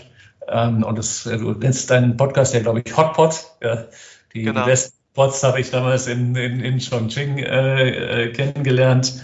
Ähm, 0.47 0.83
und 0.83 0.97
das, 0.97 1.25
äh, 1.25 1.37
du 1.37 1.51
nennst 1.51 1.89
deinen 1.89 2.17
Podcast 2.17 2.53
ja, 2.53 2.61
glaube 2.61 2.81
ich, 2.85 2.95
Hotpot. 2.95 3.45
Ja, 3.61 3.85
die, 4.33 4.43
genau. 4.43 4.65
besten 4.65 4.95
Pots 5.13 5.43
habe 5.43 5.59
ich 5.59 5.71
damals 5.71 6.07
in, 6.07 6.35
in, 6.35 6.59
in 6.61 6.79
Chongqing 6.79 7.39
äh, 7.39 8.25
äh, 8.25 8.31
kennengelernt. 8.33 9.21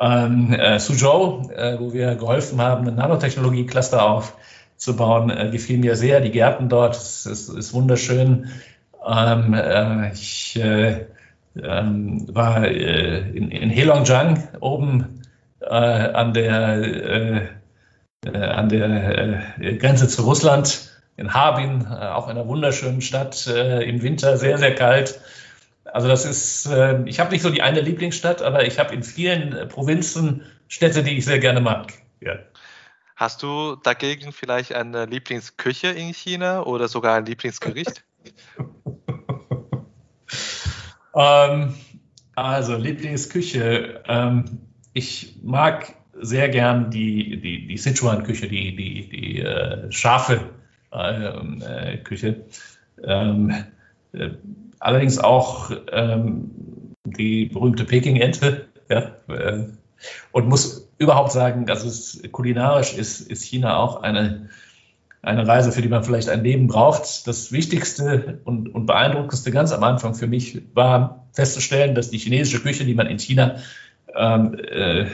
Ähm, 0.00 0.52
äh, 0.52 0.80
Suzhou, 0.80 1.50
äh, 1.50 1.78
wo 1.78 1.92
wir 1.92 2.16
geholfen 2.16 2.60
haben, 2.60 2.88
ein 2.88 2.96
Nanotechnologie-Cluster 2.96 4.02
auf 4.02 4.34
zu 4.76 4.96
bauen, 4.96 5.30
äh, 5.30 5.50
gefiel 5.50 5.78
mir 5.78 5.96
sehr. 5.96 6.20
Die 6.20 6.30
Gärten 6.30 6.68
dort, 6.68 6.96
es 6.96 7.26
ist, 7.26 7.48
ist, 7.48 7.72
wunderschön. 7.72 8.50
Ähm, 9.06 9.54
äh, 9.54 10.12
ich 10.12 10.56
äh, 10.56 11.06
ähm, 11.62 12.26
war 12.34 12.64
äh, 12.64 13.30
in, 13.30 13.50
in 13.50 13.70
Heilongjiang 13.70 14.48
oben 14.60 15.22
äh, 15.60 15.66
an 15.66 16.32
der, 16.32 17.48
an 18.24 18.68
der 18.68 19.42
Grenze 19.78 20.08
zu 20.08 20.22
Russland, 20.22 20.90
in 21.16 21.34
Harbin, 21.34 21.86
auch 21.86 22.28
in 22.28 22.36
einer 22.36 22.48
wunderschönen 22.48 23.02
Stadt, 23.02 23.46
im 23.46 24.02
Winter 24.02 24.38
sehr, 24.38 24.56
sehr 24.56 24.74
kalt. 24.74 25.20
Also 25.84 26.08
das 26.08 26.24
ist, 26.24 26.66
ich 27.04 27.20
habe 27.20 27.30
nicht 27.30 27.42
so 27.42 27.50
die 27.50 27.60
eine 27.60 27.82
Lieblingsstadt, 27.82 28.40
aber 28.40 28.66
ich 28.66 28.78
habe 28.78 28.94
in 28.94 29.02
vielen 29.02 29.68
Provinzen 29.68 30.42
Städte, 30.68 31.02
die 31.02 31.18
ich 31.18 31.26
sehr 31.26 31.38
gerne 31.38 31.60
mag. 31.60 31.92
Ja. 32.20 32.38
Hast 33.16 33.44
du 33.44 33.76
dagegen 33.76 34.32
vielleicht 34.32 34.74
eine 34.74 35.06
Lieblingsküche 35.06 35.86
in 35.88 36.12
China 36.12 36.64
oder 36.64 36.88
sogar 36.88 37.16
ein 37.16 37.26
Lieblingsgericht? 37.26 38.04
ähm, 41.14 41.74
also 42.34 42.76
Lieblingsküche. 42.76 44.02
Ähm, 44.08 44.58
ich 44.94 45.36
mag 45.42 45.94
sehr 46.20 46.48
gern 46.48 46.90
die, 46.90 47.40
die, 47.40 47.68
die 47.68 47.76
Sichuan-Küche, 47.76 48.48
die, 48.48 48.74
die, 48.74 49.08
die 49.08 49.40
äh, 49.40 49.92
scharfe 49.92 50.50
ähm, 50.92 51.62
äh, 51.62 51.98
Küche. 51.98 52.46
Ähm, 53.02 53.52
äh, 54.12 54.30
allerdings 54.80 55.18
auch 55.18 55.70
ähm, 55.92 56.50
die 57.04 57.46
berühmte 57.46 57.84
Peking-Ente. 57.84 58.66
Ja, 58.88 59.12
äh, 59.28 59.64
und 60.32 60.48
muss 60.48 60.83
überhaupt 61.04 61.32
sagen, 61.32 61.66
dass 61.66 61.84
es 61.84 62.22
kulinarisch 62.32 62.94
ist, 62.94 63.20
ist 63.20 63.44
China 63.44 63.76
auch 63.76 64.02
eine, 64.02 64.48
eine 65.22 65.46
Reise, 65.46 65.72
für 65.72 65.82
die 65.82 65.88
man 65.88 66.04
vielleicht 66.04 66.28
ein 66.28 66.42
Leben 66.42 66.66
braucht. 66.66 67.26
Das 67.26 67.52
Wichtigste 67.52 68.40
und, 68.44 68.74
und 68.74 68.86
beeindruckendste 68.86 69.50
ganz 69.50 69.72
am 69.72 69.84
Anfang 69.84 70.14
für 70.14 70.26
mich 70.26 70.62
war 70.74 71.26
festzustellen, 71.32 71.94
dass 71.94 72.10
die 72.10 72.18
chinesische 72.18 72.60
Küche, 72.60 72.84
die 72.84 72.94
man 72.94 73.06
in 73.06 73.18
China 73.18 73.56
ähm, 74.16 74.54
äh, 74.54 75.06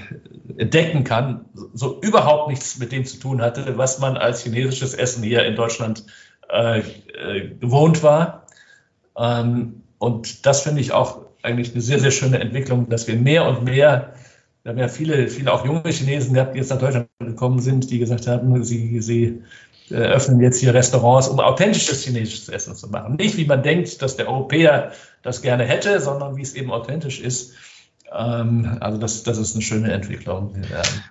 entdecken 0.59 1.05
kann, 1.05 1.47
so 1.74 2.01
überhaupt 2.01 2.49
nichts 2.49 2.78
mit 2.78 2.93
dem 2.93 3.05
zu 3.05 3.18
tun 3.18 3.41
hatte, 3.41 3.78
was 3.78 3.99
man 3.99 4.16
als 4.16 4.43
chinesisches 4.43 4.95
Essen 4.95 5.22
hier 5.22 5.45
in 5.45 5.57
Deutschland 5.57 6.05
äh, 6.51 6.80
äh, 6.80 7.49
gewohnt 7.61 8.03
war. 8.03 8.47
Ähm, 9.16 9.82
und 9.99 10.47
das 10.47 10.62
finde 10.62 10.80
ich 10.80 10.93
auch 10.93 11.22
eigentlich 11.43 11.72
eine 11.72 11.80
sehr, 11.80 11.99
sehr 11.99 12.11
schöne 12.11 12.41
Entwicklung, 12.41 12.88
dass 12.88 13.07
wir 13.09 13.16
mehr 13.16 13.47
und 13.47 13.64
mehr 13.64 14.14
wir 14.62 14.72
haben 14.72 14.78
ja 14.78 14.88
viele, 14.88 15.28
viele 15.28 15.52
auch 15.52 15.64
junge 15.64 15.90
Chinesen 15.90 16.34
gehabt, 16.34 16.54
die 16.54 16.58
jetzt 16.58 16.70
nach 16.70 16.78
Deutschland 16.78 17.08
gekommen 17.18 17.61
sind, 17.61 17.90
die 17.90 17.98
gesagt 17.98 18.26
haben, 18.26 18.62
sie, 18.62 19.00
sie 19.00 19.42
äh, 19.90 19.94
öffnen 19.94 20.40
jetzt 20.40 20.61
hier 20.61 20.74
Restaurants, 20.74 21.28
um 21.28 21.40
authentisches 21.40 22.04
chinesisches 22.04 22.48
Essen 22.48 22.76
zu 22.76 22.88
machen. 22.88 23.16
Nicht, 23.16 23.36
wie 23.36 23.46
man 23.46 23.62
denkt, 23.62 24.02
dass 24.02 24.16
der 24.16 24.28
Europäer 24.28 24.92
das 25.22 25.42
gerne 25.42 25.64
hätte, 25.64 26.00
sondern 26.00 26.36
wie 26.36 26.42
es 26.42 26.54
eben 26.54 26.70
authentisch 26.70 27.20
ist. 27.20 27.54
Ähm, 28.12 28.78
also 28.80 28.98
das, 28.98 29.22
das 29.22 29.38
ist 29.38 29.54
eine 29.54 29.62
schöne 29.62 29.92
Entwicklung. 29.92 30.54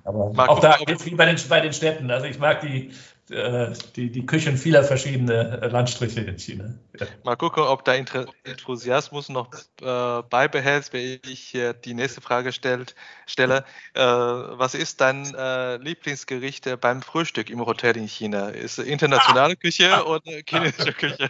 aber 0.04 0.32
mag 0.34 0.50
auch 0.50 0.60
da 0.60 0.78
geht 0.78 1.06
wie 1.06 1.16
bei 1.16 1.26
den, 1.26 1.38
bei 1.50 1.62
den 1.62 1.74
Städten. 1.74 2.12
Also 2.12 2.28
ich 2.28 2.40
mag 2.40 2.62
die, 2.62 2.92
die, 3.30 4.12
die 4.12 4.26
Küchen 4.26 4.58
vieler 4.58 4.84
verschiedener 4.84 5.70
Landstriche 5.70 6.22
in 6.22 6.40
China. 6.40 6.74
Ja. 7.00 7.08
Mal 7.24 7.36
gucken, 7.36 7.64
ob 7.64 7.86
der 7.86 7.96
Enthusiasmus 8.44 9.30
noch 9.30 9.50
äh, 9.82 10.22
beibehält, 10.30 10.92
wenn 10.92 11.20
ich 11.30 11.54
äh, 11.56 11.74
die 11.86 11.94
nächste 11.94 12.22
Frage 12.22 12.52
stellt, 12.52 12.96
stelle. 13.28 13.64
Äh, 13.94 14.02
was 14.02 14.74
ist 14.74 15.02
dein 15.02 15.34
äh, 15.36 15.78
Lieblingsgericht 15.78 16.80
beim 16.82 17.02
Frühstück 17.02 17.50
im 17.50 17.66
Hotel 17.66 17.98
in 17.98 18.08
China? 18.08 18.50
Ist 18.50 18.80
es 18.80 18.86
internationale 18.86 19.56
Küche 19.56 20.06
oder 20.06 20.32
chinesische 20.48 20.94
Küche? 20.94 21.30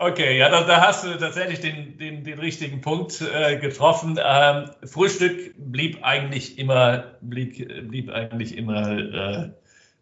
Okay, 0.00 0.38
ja, 0.38 0.48
da, 0.48 0.62
da, 0.62 0.80
hast 0.80 1.04
du 1.04 1.18
tatsächlich 1.18 1.58
den, 1.58 1.98
den, 1.98 2.22
den 2.22 2.38
richtigen 2.38 2.80
Punkt 2.80 3.20
äh, 3.20 3.58
getroffen. 3.58 4.16
Ähm, 4.24 4.70
Frühstück 4.84 5.54
blieb 5.56 5.98
eigentlich 6.02 6.56
immer, 6.56 7.16
blieb, 7.20 7.66
blieb 7.88 8.08
eigentlich 8.08 8.56
immer 8.56 8.96
äh, 8.96 9.50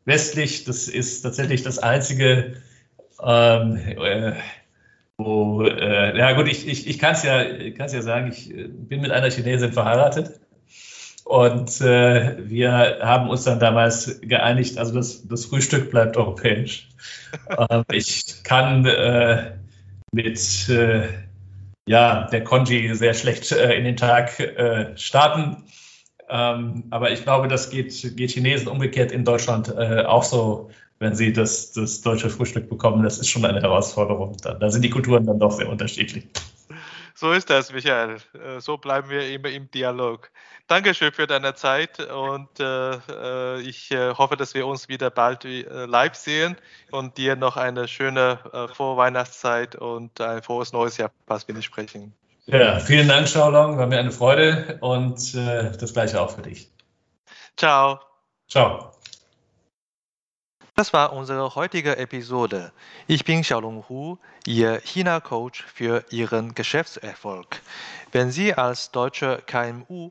westlich. 0.07 0.64
Das 0.64 0.88
ist 0.88 1.20
tatsächlich 1.20 1.62
das 1.62 1.78
einzige, 1.78 2.54
ähm, 3.22 3.76
äh, 3.76 4.32
wo, 5.18 5.62
äh, 5.62 6.16
ja 6.16 6.32
gut, 6.32 6.48
ich, 6.48 6.66
ich, 6.66 6.86
ich 6.86 6.98
kann 6.98 7.12
es 7.12 7.22
ja, 7.22 7.44
kann's 7.76 7.92
ja 7.92 8.02
sagen, 8.02 8.28
ich 8.28 8.50
äh, 8.50 8.68
bin 8.68 9.02
mit 9.02 9.11
einer 9.11 9.30
Chinesin 9.30 9.72
verheiratet. 9.72 10.40
Und 11.24 11.80
äh, 11.80 12.36
wir 12.48 13.00
haben 13.02 13.28
uns 13.28 13.42
dann 13.42 13.59
damals 13.59 14.20
geeinigt, 14.20 14.78
also 14.78 14.94
das, 14.94 15.26
das 15.26 15.46
Frühstück 15.46 15.90
bleibt 15.90 16.16
europäisch. 16.16 16.88
ähm, 17.68 17.84
ich 17.90 18.44
kann 18.44 18.86
äh, 18.86 19.57
mit 20.12 20.68
äh, 20.68 21.09
ja, 21.88 22.28
der 22.28 22.44
Konji 22.44 22.94
sehr 22.94 23.14
schlecht 23.14 23.50
äh, 23.50 23.74
in 23.74 23.84
den 23.84 23.96
Tag 23.96 24.38
äh, 24.38 24.96
starten. 24.96 25.64
Ähm, 26.29 26.85
aber 26.91 27.11
ich 27.12 27.22
glaube, 27.22 27.49
das 27.49 27.70
geht, 27.70 28.16
geht 28.16 28.31
Chinesen 28.31 28.68
umgekehrt 28.68 29.12
in 29.12 29.24
Deutschland 29.24 29.68
äh, 29.68 30.05
auch 30.05 30.24
so, 30.24 30.70
wenn 30.99 31.14
sie 31.14 31.33
das, 31.33 31.72
das 31.72 32.01
deutsche 32.01 32.31
Frühstück 32.31 32.68
bekommen. 32.68 33.05
Das 33.05 33.18
ist 33.18 33.29
schon 33.29 33.45
eine 33.45 33.61
Herausforderung. 33.61 34.37
Da, 34.43 34.55
da 34.55 34.70
sind 34.70 34.83
die 34.83 34.91
Kulturen 34.91 35.27
dann 35.27 35.39
doch 35.39 35.53
sehr 35.53 35.68
unterschiedlich. 35.68 36.27
So 37.14 37.33
ist 37.33 37.49
das, 37.49 37.72
Michael. 37.72 38.18
Äh, 38.35 38.61
so 38.61 38.77
bleiben 38.77 39.09
wir 39.09 39.27
immer 39.33 39.49
im 39.49 39.70
Dialog. 39.70 40.31
Dankeschön 40.66 41.12
für 41.12 41.27
deine 41.27 41.55
Zeit 41.55 42.01
und 42.01 42.61
äh, 42.61 42.97
äh 43.09 43.61
ich 43.61 43.91
äh, 43.93 44.12
hoffe, 44.14 44.37
dass 44.37 44.53
wir 44.53 44.66
uns 44.66 44.89
wieder 44.89 45.11
bald 45.11 45.45
live 45.45 46.14
sehen 46.14 46.57
und 46.91 47.16
dir 47.16 47.37
noch 47.37 47.57
eine 47.57 47.87
schöne 47.89 48.41
Vorweihnachtszeit 48.74 49.77
und 49.77 50.20
ein 50.20 50.43
frohes 50.43 50.72
neues 50.72 50.97
Jahr, 50.97 51.12
was 51.27 51.47
wir 51.47 51.62
sprechen. 51.62 52.12
Ja, 52.47 52.78
vielen 52.78 53.09
Dank, 53.09 53.26
Xiaolong. 53.26 53.76
War 53.76 53.86
mir 53.86 53.99
eine 53.99 54.12
Freude 54.12 54.78
und 54.80 55.34
äh, 55.34 55.72
das 55.76 55.92
gleiche 55.92 56.20
auch 56.20 56.30
für 56.30 56.42
dich. 56.42 56.70
Ciao. 57.57 58.01
Ciao. 58.49 58.92
Das 60.76 60.92
war 60.92 61.12
unsere 61.12 61.55
heutige 61.55 61.97
Episode. 61.97 62.70
Ich 63.09 63.24
bin 63.24 63.42
Xiaolong 63.42 63.88
Hu, 63.88 64.18
Ihr 64.47 64.80
China-Coach 64.84 65.64
für 65.64 66.05
Ihren 66.11 66.55
Geschäftserfolg. 66.55 67.62
Wenn 68.12 68.30
Sie 68.30 68.55
als 68.55 68.92
deutsche 68.92 69.42
KMU 69.47 70.11